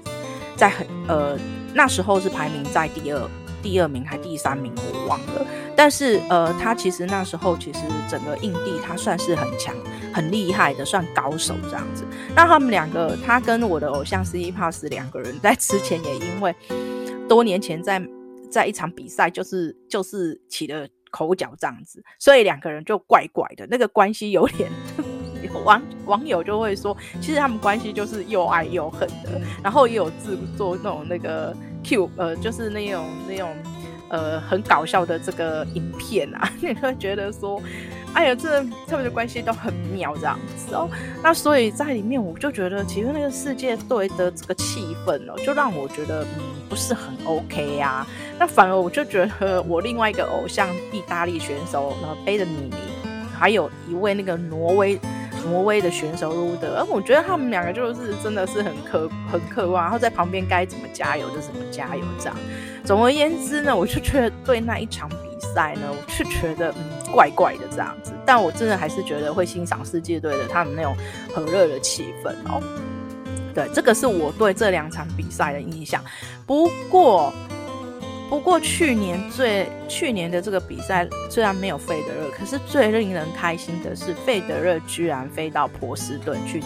[0.57, 1.37] 在很呃
[1.73, 3.21] 那时候是排名在第二
[3.61, 9.75] 第二名还第三名我忘了，但是呃他其实那时候其实整个印地他算是很强
[10.13, 12.05] 很厉害的，算高手这样子。
[12.33, 16.55] 那他们两个他跟我的偶像 Tsitsipas 两个人在之前也因为
[17.27, 18.01] 多年前在
[18.55, 24.71] 在一场比赛就是就是起了口角这样子，所以两个人就怪怪的，那个关系有点。
[25.65, 33.53] 网网友就会说，其实他们关系就是又爱又恨的，然后也有制作那种那个 Q 呃，就是那种那种
[34.09, 37.61] 呃很搞笑的这个影片啊， 你会觉得说，
[38.13, 40.89] 哎呀，这他们的关系都很妙这样子哦。
[41.21, 48.05] 那所以在里面，我就觉得其实那个世界队的这个气氛哦，就让我觉得嗯不是很 OK 啊。
[48.39, 52.75] 那反而我就觉得我另外一个偶像意大利选手呢，贝德尼尼，
[53.37, 54.99] 还有一位那个挪威。
[55.47, 62.35] 挪威的选手路德，而我觉得他们两个就是真的是很渴很渴望，然后在旁边该怎么加油就怎么加油这样。
[62.83, 68.11] 总而言之呢，我就觉得对那一场比赛呢，我就觉得嗯怪怪的这样子。
[68.25, 70.97] 但我真的还是觉得会欣赏世界队的他们那种
[71.31, 72.59] 和热的气氛哦。
[73.53, 76.03] 对，这个是我对这两场比赛的印象。
[76.47, 77.31] 不过。
[78.29, 86.61] 不过去年最去年的这个比赛虽然没有费德勒，可是最令人开心的是费德勒居然飞到波士顿去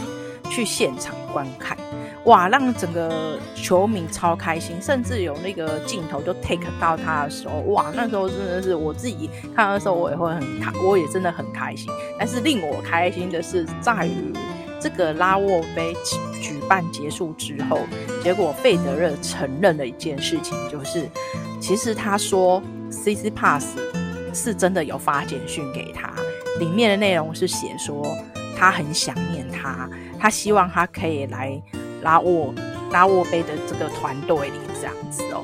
[0.50, 1.78] 去现场观看，
[2.24, 11.92] 哇，让整个球迷超开心，甚至有那个镜头就 take 到他的时候，哇，那时候真的是我自己看的时候我也会很开，我也真的很开心。
[12.18, 14.34] 但是令我开心的是在于。
[14.80, 15.94] 这个拉沃杯
[16.42, 17.80] 举办结束之后，
[18.24, 21.10] 结果费德勒承认了一件事情，就是
[21.60, 23.78] 其实他说 C C Pass
[24.34, 26.14] 是真的有发简讯给他，
[26.60, 28.16] 里面的内容是写说
[28.58, 31.62] 他很想念他，他希望他可以来
[32.02, 32.54] 拉沃
[32.92, 35.44] 拉沃杯的这个团队里这样子哦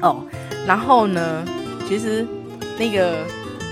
[0.00, 0.26] 哦，
[0.66, 1.44] 然后呢，
[1.86, 2.26] 其实
[2.78, 3.24] 那个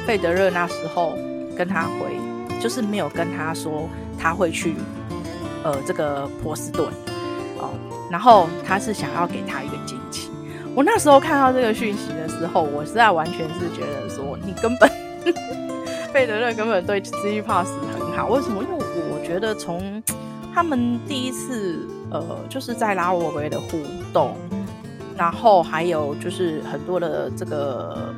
[0.07, 1.17] 费德勒那时候
[1.57, 3.89] 跟他回，就是没有跟他说。
[4.25, 4.75] 他会去，
[5.65, 6.89] 呃，这个波士顿，
[7.59, 7.69] 哦，
[8.11, 10.31] 然后他是想要给他一个惊喜。
[10.75, 14.91] 我那时候看到这个讯息的时候，我实在完全是觉得说，你根本
[16.11, 18.29] 贝德勒根本对 Tsitsipas 很好。
[18.29, 18.63] 为什么？
[18.63, 18.75] 因为
[19.13, 20.03] 我觉得从
[20.55, 23.79] 他们第一次，呃，就是在拉沃维的互
[24.11, 24.35] 动，
[25.19, 28.15] 然后还有就是很多的这个。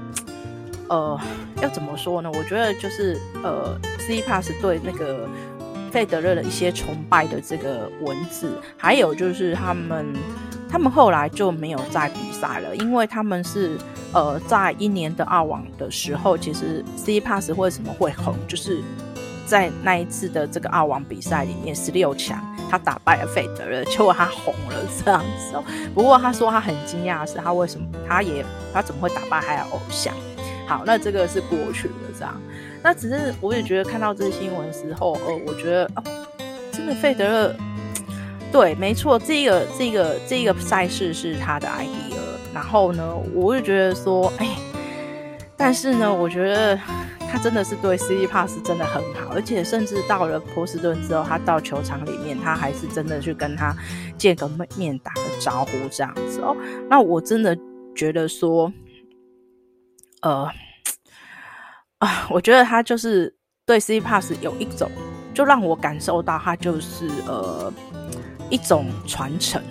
[0.89, 1.19] 呃，
[1.61, 2.31] 要怎么说呢？
[2.33, 5.29] 我觉得就是呃，Tsitsipas 对那个
[5.91, 10.07] 费德勒的一些崇拜的这个文字，还有就是他们
[10.69, 13.79] 他们后来就没有再比赛了，因为他们是
[14.13, 18.83] 呃在一年的澳网的时候，其实 C Pass 为什么会红，就是
[19.47, 25.65] 在那一次的这个澳网比赛里面十六强，他打败了费德勒，结果他红了这样子哦。
[25.95, 28.45] 不过他说他很惊讶是，他为什么他也
[28.75, 30.13] 他怎么会打败他的偶像？
[30.67, 32.35] 好，那这个是过去的这样。
[32.87, 36.05] 那只是我也觉得看到这个新闻时候，呃，我觉得哦，
[36.71, 37.57] 真的费德勒，
[38.53, 42.15] 对，没错，这个这个这个赛事是他的 idea。
[42.55, 44.57] 然后呢，我就觉得说，哎，
[45.57, 46.79] 但是呢，我觉得
[47.29, 53.77] 他真的是对 C D pass 真的很好，而且甚至到了波士顿之后，他到球场里面，他还是真的去跟他
[54.17, 56.57] 见个面、打个招呼这样子哦。
[56.89, 57.59] 那我真的
[57.97, 58.73] 觉得说。
[60.23, 60.49] 呃
[61.99, 64.91] 啊，我觉得他就是对 C Pass 有一种，
[65.33, 67.73] 就让我感受到他就是呃
[68.51, 69.63] 一种传承，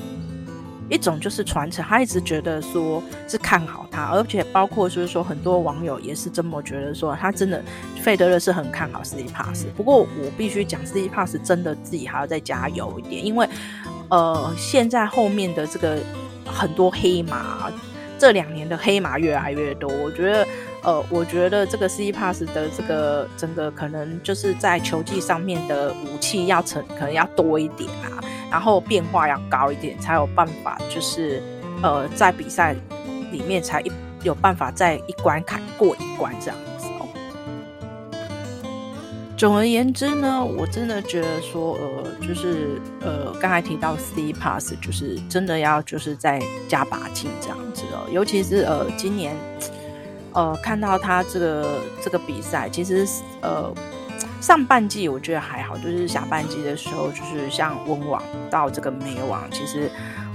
[0.90, 1.86] 一种就是传承。
[1.86, 7.64] 他一直觉得说是看好他，而且包括就是说很多网友也是这么觉得，说他真的
[8.02, 9.68] 费德勒是很看好 C Pass。
[9.78, 13.48] 不过我必须讲 C Pass 真的自己还要再加油一点，因为
[14.10, 16.00] 呃现在后面的这个
[16.44, 17.72] 很多黑马。
[18.18, 20.48] 这两年的黑马越来越多，我觉得，
[20.84, 31.42] 呃，我觉得这个 C Pass 的这个整个可能就是在球技上面的武器要成，可能要多一点啊，然后变化要高一点，才有办法，就是
[31.82, 32.76] 呃，在比赛
[33.32, 33.92] 里面才一
[34.24, 36.58] 有办法在一关卡过一关这样。
[39.38, 48.08] 总而言之呢，我真的觉得说，呃，就是呃，刚才提到 CPass，就是真的要就是再加把劲这样子哦。
[48.10, 49.36] 尤其是呃，今年
[50.32, 53.06] 呃，看到他这个这个比赛，其实
[53.42, 53.74] 呃。
[54.42, 58.22] 上半季我觉得还好，就是下半季的时候，就是像温网
[58.52, 59.90] 到这个美网，其实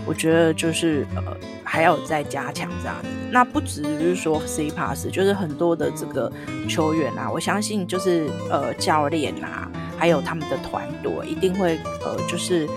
[0.05, 1.23] 我觉得就是呃
[1.71, 3.09] 还要再加强这样子。
[3.31, 6.33] 那不只是说 CPass，就是很多的这个
[6.69, 12.69] 球员啊，我相信就是呃教练啊，还有他们的团队一定会呃就是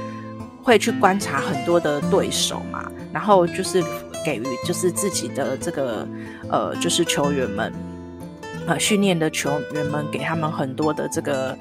[0.61, 3.83] 会去观察很多的对手嘛，然后就是
[4.23, 6.07] 给予就是自己的这个
[6.51, 7.73] 呃就是球员们。
[8.65, 11.57] 呃，训练的球员们给他们很多的这个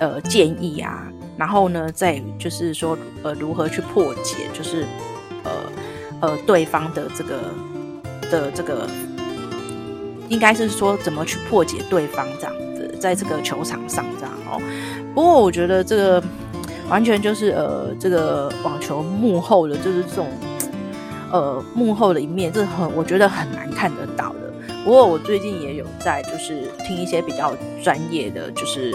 [0.00, 1.06] 呃建议啊，
[1.36, 4.84] 然后呢，再就是说呃如何去破解，就是
[6.22, 7.40] 呃对方的这个
[8.30, 8.88] 的这个，
[10.28, 14.58] 应该是说怎么去破解对方这样子，在这个球场上这样哦。
[15.14, 16.22] 不过我觉得这个
[16.88, 20.28] 完全就是呃这个网球幕后的，就是这种
[21.30, 24.38] 呃幕后的一面，这很我觉得很难看得到的。
[24.84, 28.94] 不过我最近也有在，就是听一些比较专业的，就是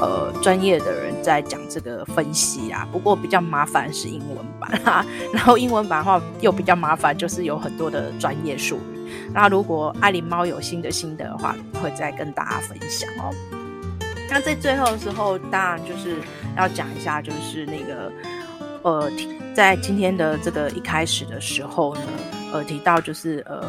[0.00, 2.86] 呃专业的人在讲这个分析啊。
[2.92, 9.08] 不过比较麻烦是英文版哈， 然后英文版的话又比较麻烦，就是有很多的专业术语。
[9.32, 13.34] 那如果爱狸猫有新的心得的话，会再跟大家分享哦。
[14.30, 16.16] 那在最后的时候，当然就是
[16.56, 18.12] 要讲一下，就是那个
[18.82, 19.10] 呃，
[19.54, 22.02] 在今天的这个一开始的时候呢，
[22.52, 23.64] 呃，提到就是呃。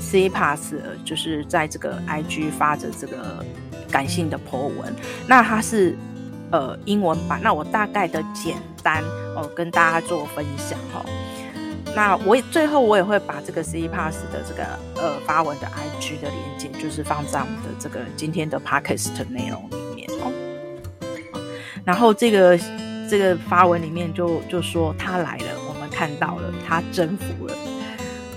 [0.00, 3.44] CPass 就是在这个 IG 发着这个
[3.90, 4.94] 感性的 po 文，
[5.26, 5.96] 那它是
[6.50, 9.02] 呃英文版，那我大概的简单
[9.34, 11.06] 哦跟大家做分享哈、哦。
[11.96, 14.64] 那我也最后我也会把这个 CPass 的这个
[14.96, 20.30] 呃发文的 IG 的链接，就是放在我们的这个今天的 Podcast 内容里面哦。
[21.84, 22.58] 然后这个
[23.08, 27.54] 这个发文里面就就说他来了，我们看到了，他征服了。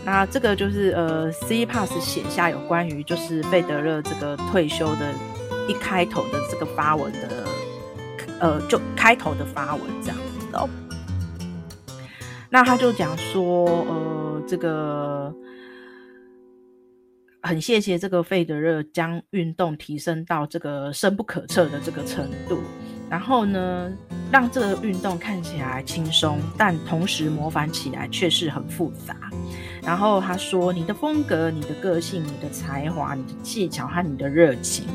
[0.04, 5.14] 那这个就是呃，CPass 写下有关于就是费德勒这个退休的
[5.67, 7.47] 一开头的这个发文的，
[8.39, 10.69] 呃，就开头的发文这样子哦。
[12.50, 15.34] 那他就讲说，呃，这个
[17.41, 22.60] 很谢谢这个费德勒将运动提升到这个深不可测的这个程度，
[23.10, 23.91] 然后呢，
[24.32, 29.15] 让这个运动看起来轻松，但同时模仿起来却是很复杂。
[29.82, 34.86] 然后他说：“你的风格、你的个性、你的才华、你的技巧和你的热情，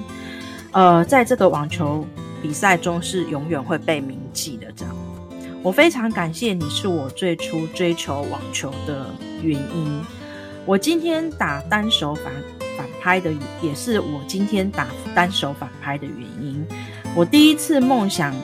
[0.77, 2.07] 呃，在这个网球
[2.43, 4.71] 比赛中是永远会被铭记的。
[4.77, 4.95] 这样，
[5.62, 9.07] 我非常感谢你，是我最初追求网球的
[9.43, 10.05] 原因。
[10.67, 12.25] 我今天打单手反
[12.77, 16.62] 反拍的，也是我今天打单手反拍的原因。
[17.15, 18.35] 我第一次梦想，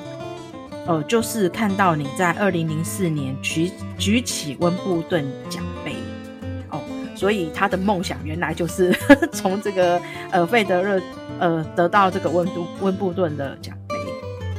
[0.86, 5.62] 呃，就是看到你在二零零四年举举起温布顿奖。”
[7.22, 8.92] 所以他的梦想原来就是
[9.32, 11.00] 从这个呃费德勒
[11.38, 13.94] 呃得到这个温都温布顿的奖杯。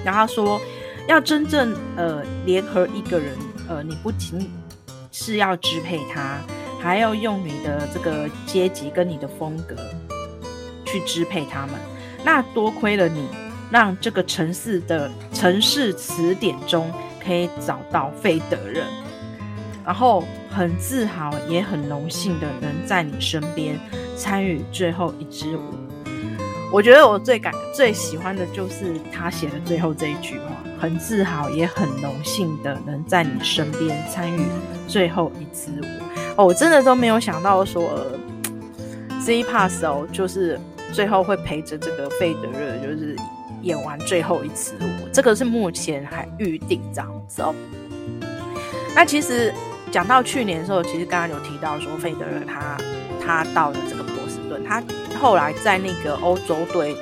[0.05, 0.61] 然后他说，
[1.05, 3.35] 要真正呃联合一个人，
[3.67, 4.49] 呃你不仅
[5.11, 6.39] 是要支配他，
[6.79, 9.75] 还要用你的这个阶级跟你的风格
[10.85, 11.75] 去支配他们。
[12.23, 13.27] 那多亏了你，
[13.69, 16.89] 让这个城市的城市词典中
[17.21, 18.79] 可以找到费德勒。
[19.85, 23.77] 然后很自豪，也很荣幸的能在你身边
[24.15, 25.61] 参与最后一支舞。
[26.71, 30.45] 我觉得我最感最喜欢的就是他写的最后这一句话：
[30.79, 34.41] 很自豪，也很荣幸的能在你身边参与
[34.87, 35.85] 最后一支舞。
[36.35, 40.59] 哦，我真的都没有想到说，呃，CPass 哦，就是
[40.91, 43.15] 最后会陪着这个费德勒，就是
[43.61, 45.07] 演完最后一支舞。
[45.11, 47.53] 这个是目前还预定这样子哦。
[48.95, 49.53] 那其实。
[49.93, 52.75] 讲到去年的时候，其实刚刚有提到说，费德勒他
[53.23, 54.81] 他到了这个波士顿，他
[55.21, 56.97] 后来在那个欧洲队，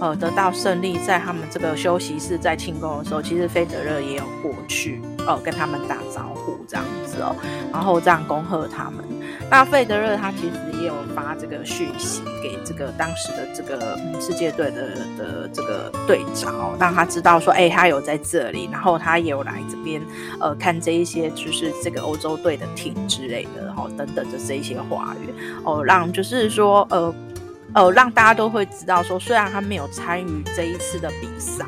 [0.00, 6.84] 呃，得到胜利，在他们这个休息室在庆功的时候，其实费德勒也有过去，呃，跟他们打招呼这样。
[7.20, 7.36] 哦，
[7.72, 9.04] 然后这样恭贺他们。
[9.50, 20.02] 那费德勒他其实也有发这个讯息给这个当时的这个世界队的的这个队长，让他知道说，哎、他有在这里，然后他也有来这边，
[20.38, 25.32] 呃，看这一些就是这个欧洲队的艇之类的，然后等等的这一些话语，
[25.64, 27.14] 哦，让就是说，呃，
[27.72, 31.64] 呃，让大家都会知道说，虽然他没有参与这一次的比赛，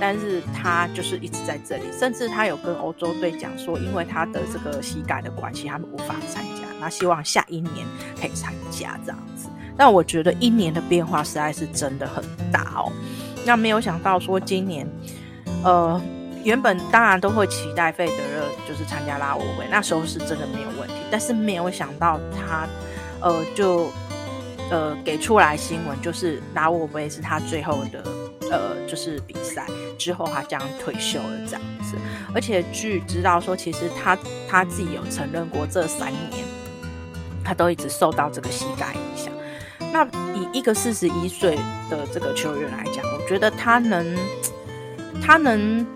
[0.00, 6.66] 但是他就是一直在这里，甚至他有跟欧洲队讲说，因为他的这个膝盖的关系，他们无法参加。
[6.80, 7.86] 那希望下一年
[8.20, 9.48] 可以参加这样子。
[9.76, 12.92] 但我觉得一年的变化实在是真的很大哦。
[13.44, 14.86] 那没有想到说今年，
[15.64, 16.00] 呃，
[16.44, 20.94] 原本当然都会期待费德勒就是参加拉沃杯，那时候是真的没有问题。
[21.10, 22.66] 但是没有想到他，
[23.20, 23.90] 呃，就
[24.70, 28.02] 呃给出来新闻，就是拉沃杯是他最后的
[28.50, 29.66] 呃就是比赛
[29.98, 31.96] 之后，他将退休了这样子。
[32.34, 34.16] 而且据知道说，其实他
[34.48, 36.44] 他自己有承认过，这三年
[37.44, 39.32] 他都一直受到这个膝盖影响。
[39.92, 41.56] 那以一个四十一岁
[41.88, 44.16] 的这个球员来讲，我觉得他能，
[45.22, 45.86] 他能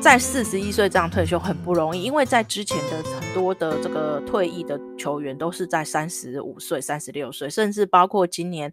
[0.00, 8.72] 在四十一岁这样退休很不容易，因为在之前的很多的这个退役的球员都是在三十五岁、三十六岁，甚至包括今年，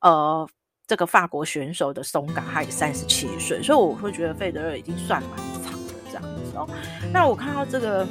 [0.00, 0.46] 呃，
[0.86, 6.68] 这个法国选手的松嘎他也三十七岁，所以我会觉得费德勒已经算蛮长的这样子哦。
[7.12, 8.06] 那我看到这个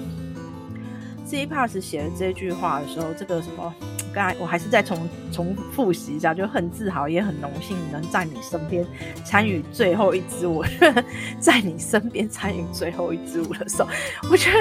[1.25, 3.73] C pass 写的这句话的时候，这个什么？
[4.13, 8.85] 刚才我还是再重重复习一下，就很自豪，也很荣幸能在你身边
[9.23, 10.63] 参与最后一支舞。
[11.39, 13.89] 在你身边参与最后一支舞的时候，
[14.31, 14.59] 我觉得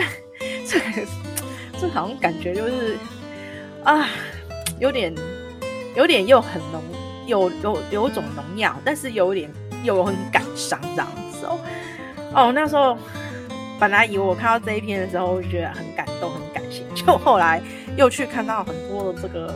[0.67, 1.07] 这个
[1.79, 2.97] 这好像感觉就是
[3.85, 4.09] 啊，
[4.79, 5.15] 有点
[5.95, 6.83] 有点又很浓，
[7.27, 9.51] 有有有种荣耀，但是有点
[9.83, 11.59] 又很感伤这样子哦。
[12.35, 12.97] 哦，那时候
[13.79, 17.63] 本来以为我看到这一篇的时候，我觉得很感动，很感谢，就后来。
[17.95, 19.55] 又去看到很多的这个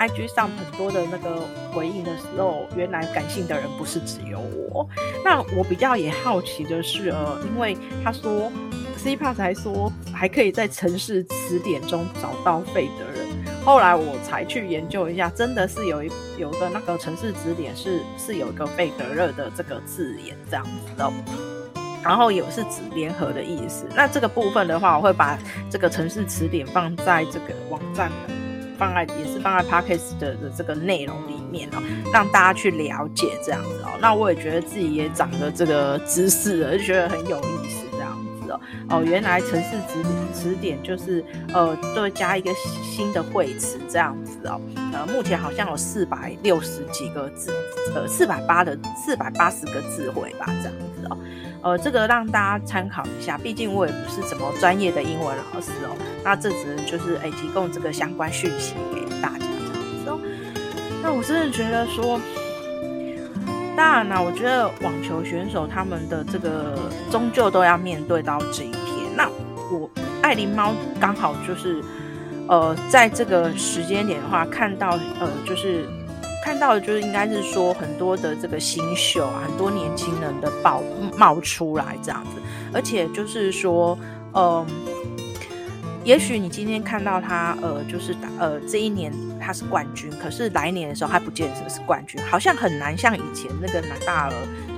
[0.00, 4.84] IG 上很多的那个回应的时候，原来感性的人不是只有我。
[5.24, 8.50] 那我比较也好奇的是，呃，因为他说
[8.96, 13.28] C Pass 还说还可以在城市词典中找到费的人，
[13.64, 21.10] 后来我才去研究一下，真的是有一有个那个城市词典是是有一个贝德勒的这个字眼这样子的。
[22.02, 25.38] 然后有是指联合的意思，那这个部分的话，我会把
[25.70, 28.34] 这个城市词典放在这个网站的，
[28.76, 33.96] 放在也是放在 Podcast 的的这个内容里面哦，让大家去了解这样子哦。
[34.02, 37.83] 那我也觉得自己也长了这个知识了，就觉得很有意思
[38.88, 39.02] 哦。
[39.04, 40.02] 原来城市词
[40.32, 42.50] 词典就是呃，都会加一个
[42.82, 44.60] 新的汇词这样子哦。
[44.92, 47.52] 呃，目前好像有四百六十几个字，
[47.94, 51.18] 呃，四百八的四百八十个字汇吧，这样子哦。
[51.62, 55.96] 呃，这个让大家参考一下，毕竟我也不是什么专业的英文老师哦。
[56.22, 60.20] 那这只能就是诶提供这个相关讯息给大家这样子哦。
[61.02, 62.20] 那我真的觉得说，
[63.76, 66.78] 当然啦，我觉得网球选手他们的这个
[67.10, 69.16] 终究都要面对到这一天。
[69.16, 69.28] 那
[69.70, 69.90] 我
[70.22, 71.82] 爱琳猫刚好就是
[72.48, 75.84] 呃，在这个时间点的话，看到呃，就是。
[76.44, 80.82] 看到的就是应该是说很多的这个新秀啊，很多年轻人的爆
[81.16, 82.42] 冒出来这样子，
[82.74, 83.98] 而且就是说，
[84.34, 84.66] 嗯，
[86.04, 94.32] 也许你今天看到他，呃，就是打，呃，这一年他是冠军，可是来年的时候他不见得是冠军，好像很难像以前那个拿大尔、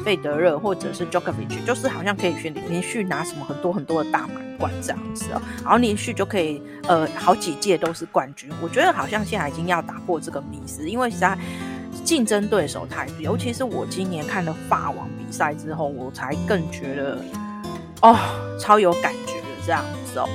[0.04, 8.48] 费德勒或者是 Djokovic，就是好像可以选连续拿什么很多很多的大满贯这样子哦，然后连续就可以呃好几届都是冠军。
[8.62, 11.36] 我觉得好像现在已经要打破这个迷思，因为实在
[12.04, 17.18] 竞争对手太多，尤其是我今年看了法网比赛之后，我才更觉得
[18.02, 18.16] 哦
[18.60, 20.28] 超有感觉的这样子哦。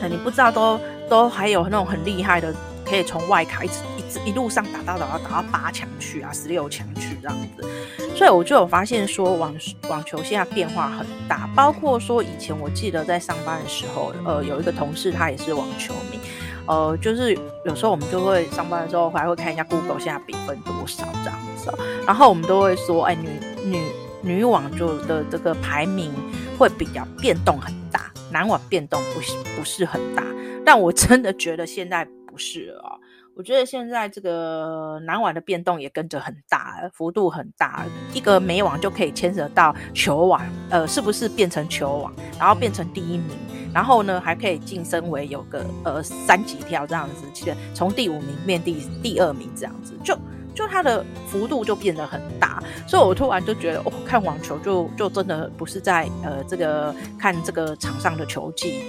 [0.00, 7.68] 那你不知道都都还有那种很厉害的，可以从外卡一直一直一路上打到打到打到八强去啊，十六强去这样子。
[8.16, 9.54] 所以我就有发现说网
[9.88, 16.18] 网球现在变化很大，包括说以前我记得在上班的时候，呃，有一个同事他也是网球迷，
[16.66, 21.72] 呃，就是有时候我们就会上班的时候还会看一下 Google 现在比分多少这样子，
[22.04, 23.28] 然后我们都会说，哎，女
[23.64, 23.80] 女
[24.20, 26.12] 女网就的这个排名
[26.58, 30.22] 会比较变动很大，男网变动不是不是很大，
[30.64, 32.98] 但我真的觉得现在不是哦。
[33.34, 43.30] 我觉得现在这个男网的变动也跟着很大，幅度很大，一个美网就可以牵扯到球网，呃，是不是变成球网，然后变成第一名，
[43.72, 50.18] 然后呢还可以晋升为有个呃三级跳这样子，其实从第五名变第第二名这样子，就
[50.58, 58.82] 就它的幅度就变得很大，所以我突然就觉得，哦，看网球就就真的不是在呃这个看这个场上的球技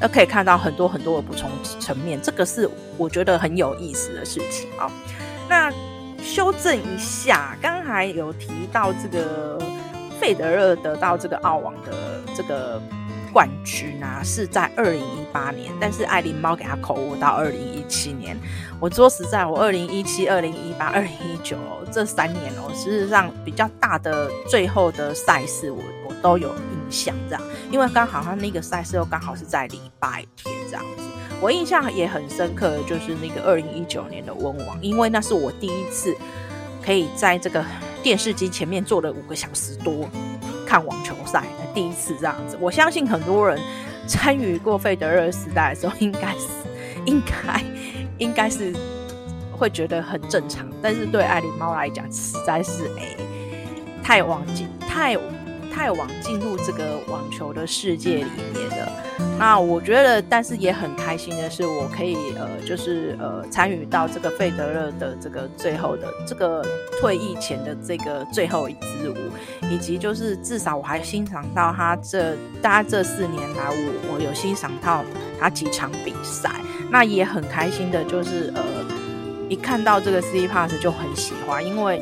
[0.00, 1.48] 那可以看到很多很多的补充
[1.78, 4.90] 层面，这个是我觉得很有意思的事情啊。
[5.48, 5.72] 那
[6.20, 9.56] 修正一下，刚才有提到这个
[10.18, 12.82] 费德勒得到这个澳网的这个
[13.34, 18.38] 冠军啊，是在二零一八年，但是爱琳猫给他口误到二零一七年。
[18.78, 21.56] 我说实在，我二零一七、二零一八、二零一九
[21.90, 31.02] 这三年哦，事实上比较大的最后的赛事，我我都有印象这样，因为刚好他那个赛事又刚好是在礼拜天这样子，
[31.40, 36.16] 我印象也很深刻的就是那个二零一九年的温网，因为那是我第一次
[36.80, 37.64] 可以在这个
[38.00, 40.08] 电视机前面坐了五个小时多
[40.74, 42.58] 看网球赛，第一次这样子。
[42.60, 43.56] 我相信很多人
[44.08, 46.48] 参与过费德勒时代的时候，应该是
[47.06, 47.62] 应该
[48.18, 48.74] 应该是
[49.52, 53.16] 会觉得很正常，但是对爱丽猫来讲，实在是哎、
[54.02, 55.16] 太忘记太。
[55.74, 58.88] 太晚进入这个网球的世界里面的，
[59.36, 66.64] 那我觉得，但是也很开心的是，我可以呃，就是呃，参与到这个费德勒的这个最后的这个
[67.00, 69.16] 退役前的这个最后一支舞，
[69.68, 75.04] 以及就是至少我还欣赏到他这大概这四年来我，我有欣赏到
[75.40, 76.52] 他几场比赛，
[76.88, 78.62] 那也很开心的，就是呃，
[79.48, 82.00] 一看到这个 C Pass 就很喜欢，因为。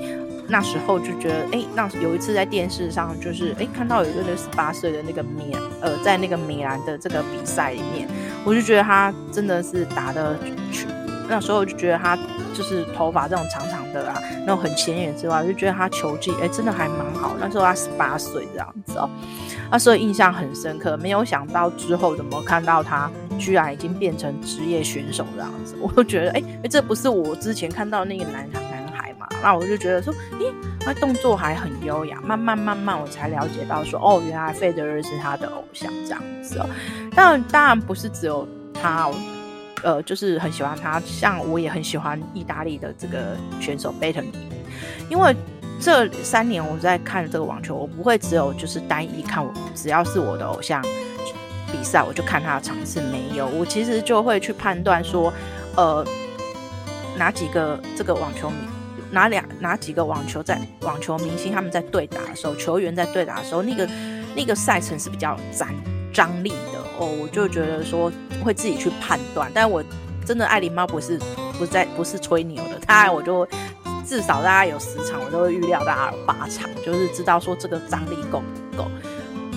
[0.49, 8.09] 那时候就觉得，哎、那有一次在电视上，就是哎、看到有一个那十八岁的那个米，呃，在那个米兰的这个比赛里面，
[8.45, 10.36] 我就觉得他真的是打的，
[11.28, 12.16] 那时候我就觉得他
[12.53, 17.34] 就是头发这种长长的啊，那种很显眼之外，我就觉得他球技，哎、真的还蛮好。
[17.40, 19.09] 那时候他十八岁这样子哦，
[19.70, 20.97] 那时候印象很深刻。
[20.99, 28.71] 没有想到之后怎么看到他居然已经变成职业选手这样子，我就觉得，哎、欸欸，这不是我之前看到那个男孩
[29.42, 30.52] 那我就觉得说，咦，
[30.86, 32.20] 那动作还很优雅。
[32.22, 36.68] 慢慢慢慢，我才了解到说，哦，原来费德勒是他的偶像这样子哦。
[37.14, 39.10] 但，当然不是只有他，
[39.82, 41.00] 呃，就是很喜欢他。
[41.00, 44.32] 像我也很喜欢意大利的这个选手贝特尼，
[45.08, 45.34] 因为
[45.80, 50.80] 这三年我在看这个网球，我不会只有就是单一看我，只要是我的偶像
[51.70, 53.00] 比赛，我就看他的场次。
[53.00, 55.32] 没有，我其实就会去判断说，
[55.76, 56.04] 呃，
[57.16, 58.56] 哪几个这个网球迷。
[59.12, 63.88] 哪两哪几个网球在网球明星他们在对打的时候，球员在对打的时候，那个
[64.34, 65.68] 那个赛程是比较张
[66.12, 68.10] 张力的哦，我就觉得说
[68.42, 69.50] 会自己去判断。
[69.54, 69.84] 但我
[70.24, 71.20] 真的爱琳猫不是
[71.58, 73.46] 不在不是吹牛的，大概我就
[74.06, 78.42] 至少大概有十场，我都会预料大概有八场，就是知道说这个张力够
[78.72, 78.88] 不够，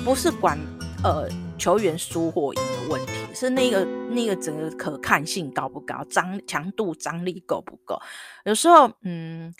[0.04, 0.60] 不是管
[1.04, 1.28] 呃。
[1.58, 8.00] 球员输或赢的问题是那个那个整个可看性高不高，张强度张力够不够？
[8.46, 9.54] 有时候，嗯，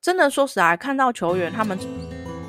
[0.00, 1.78] 真的说实在，看到球员他们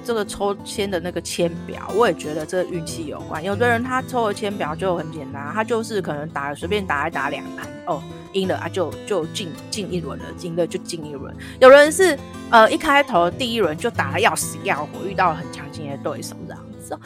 [0.04, 3.44] 这个抽签的那个签表，我也觉得这个运气有关。
[3.44, 11.36] 有的人他抽的签表就很简单，他就是可能打随便打一打两盘，哦，赢了啊就就进进一轮了，赢了就进一轮。
[11.60, 12.18] 有人是
[12.52, 17.00] 呃一开头第一轮就打的要死要活，遇到了很强劲的对手这样子。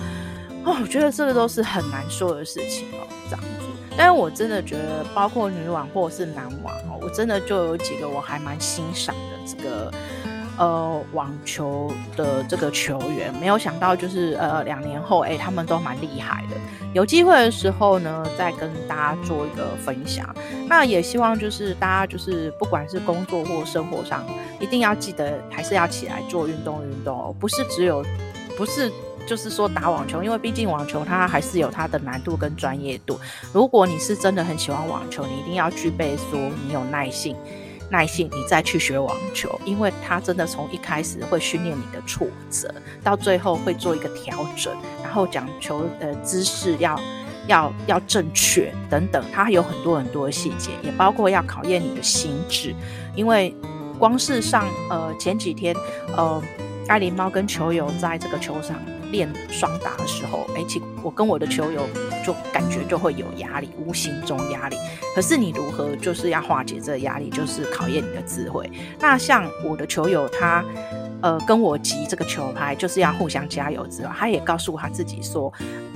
[0.69, 3.49] 哦，我觉得这个都是很难说的事情哦，这样子。
[3.97, 9.91] 但是我真的觉得，包括女网或者是男网哦，我真的就有几个我还蛮欣赏的这个
[10.57, 13.33] 呃网球的这个球员。
[13.41, 16.55] 没有想到，就是呃两年后，哎，他们都蛮厉害的。
[16.93, 20.33] 有机会的时候呢，再跟大家做一个分享。
[20.67, 24.23] 那也希望就是大家就是不管是工作或生活上，
[24.59, 28.05] 一定要记得还是要起来做运动运动哦，不是只有
[28.55, 28.91] 不是。
[29.29, 33.19] 就是说打网球，因为毕竟网球它还是有它的难度跟专业度。
[33.53, 37.35] 如果你是真的很喜欢网球，你一定要具备说你有耐性，
[37.91, 42.73] 耐性你再去学网球，因为它真的从一开始会训练你的挫折，
[43.03, 44.73] 到最后会做一个调整，
[45.03, 46.99] 然后讲求的姿势要
[47.45, 52.73] 要要正确等等，它有很多很多的细节，也包括要考验你的心智，
[53.15, 53.55] 因为
[53.99, 55.75] 光是上呃前几天
[56.17, 56.41] 呃
[56.87, 58.75] 爱琳猫跟球友在这个球场。
[59.11, 61.87] 练双打的时候，哎，其我跟我的球友
[62.25, 64.77] 就感觉就会有压力，无形中压力。
[65.15, 68.69] 可是你如何就是要化解这个压力，就是考验你的智慧。
[68.99, 70.63] 那像我的球友他，
[71.21, 75.51] 呃，跟我击这个球拍，就是要互相加油之外，他也告诉他自己说，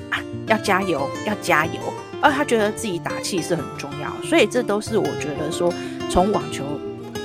[0.10, 1.74] 啊，要加油，要加油。
[2.22, 5.72] 而他觉得自己打气是很重要，所以这都是我觉得说
[6.10, 6.64] 从网球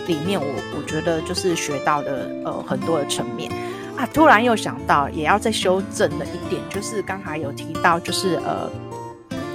[0.08, 3.48] 里面，我我觉得就是学到的呃很多的层面。
[3.98, 4.08] 啊！
[4.14, 8.70] 突然又想到，也要再修正的一点，就是刚才有提到，就是呃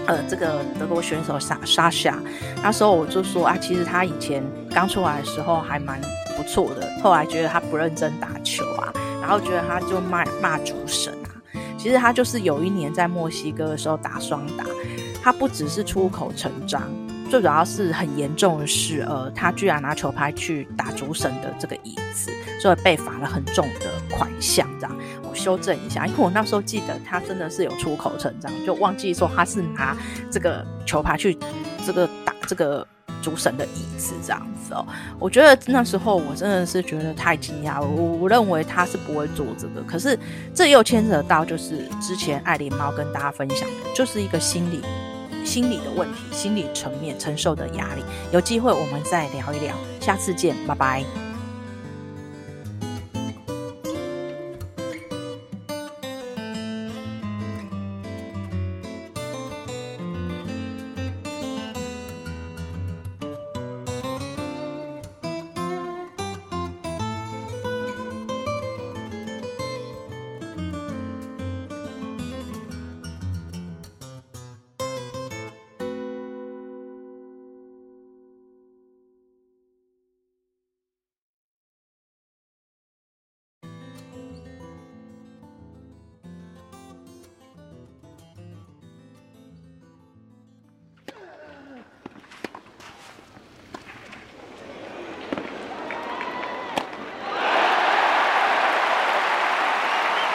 [0.06, 2.20] 呃，这个德国选手莎莎莎，
[2.62, 5.98] 那时候我就说啊，其实他以前刚出来的时候还蛮
[6.36, 8.92] 不错的，后来觉得他不认真打球啊，
[9.22, 11.40] 然后觉得他就骂骂主神啊。
[11.78, 14.66] 其实他就是有一年在墨西哥的时候打双打，
[15.24, 16.84] 他不只是出口成章。
[17.30, 21.96] 最主要是很严重的是，呃，他居然拿球拍去打主审的这个椅
[22.62, 24.68] 所以被罚了很重的款项。
[24.80, 29.96] 这样，我修正一下，因为我那时候记得他真的是有出口成章，就忘记说他是拿
[30.32, 31.38] 这个球拍去
[31.86, 32.86] 这个打这个
[33.22, 34.86] 主审的椅子这样子哦。
[35.20, 40.18] 我觉得那时候我真的是觉得太惊讶，我我认为他是不会做这个，可是
[40.54, 44.82] 这又牵扯到就是之前爱琳猫跟大家分享的，就是一个心理。
[45.46, 48.04] 心理的问题，心理层面承受的压力。
[48.32, 51.23] 有机会我们再聊一聊，下次见，拜拜。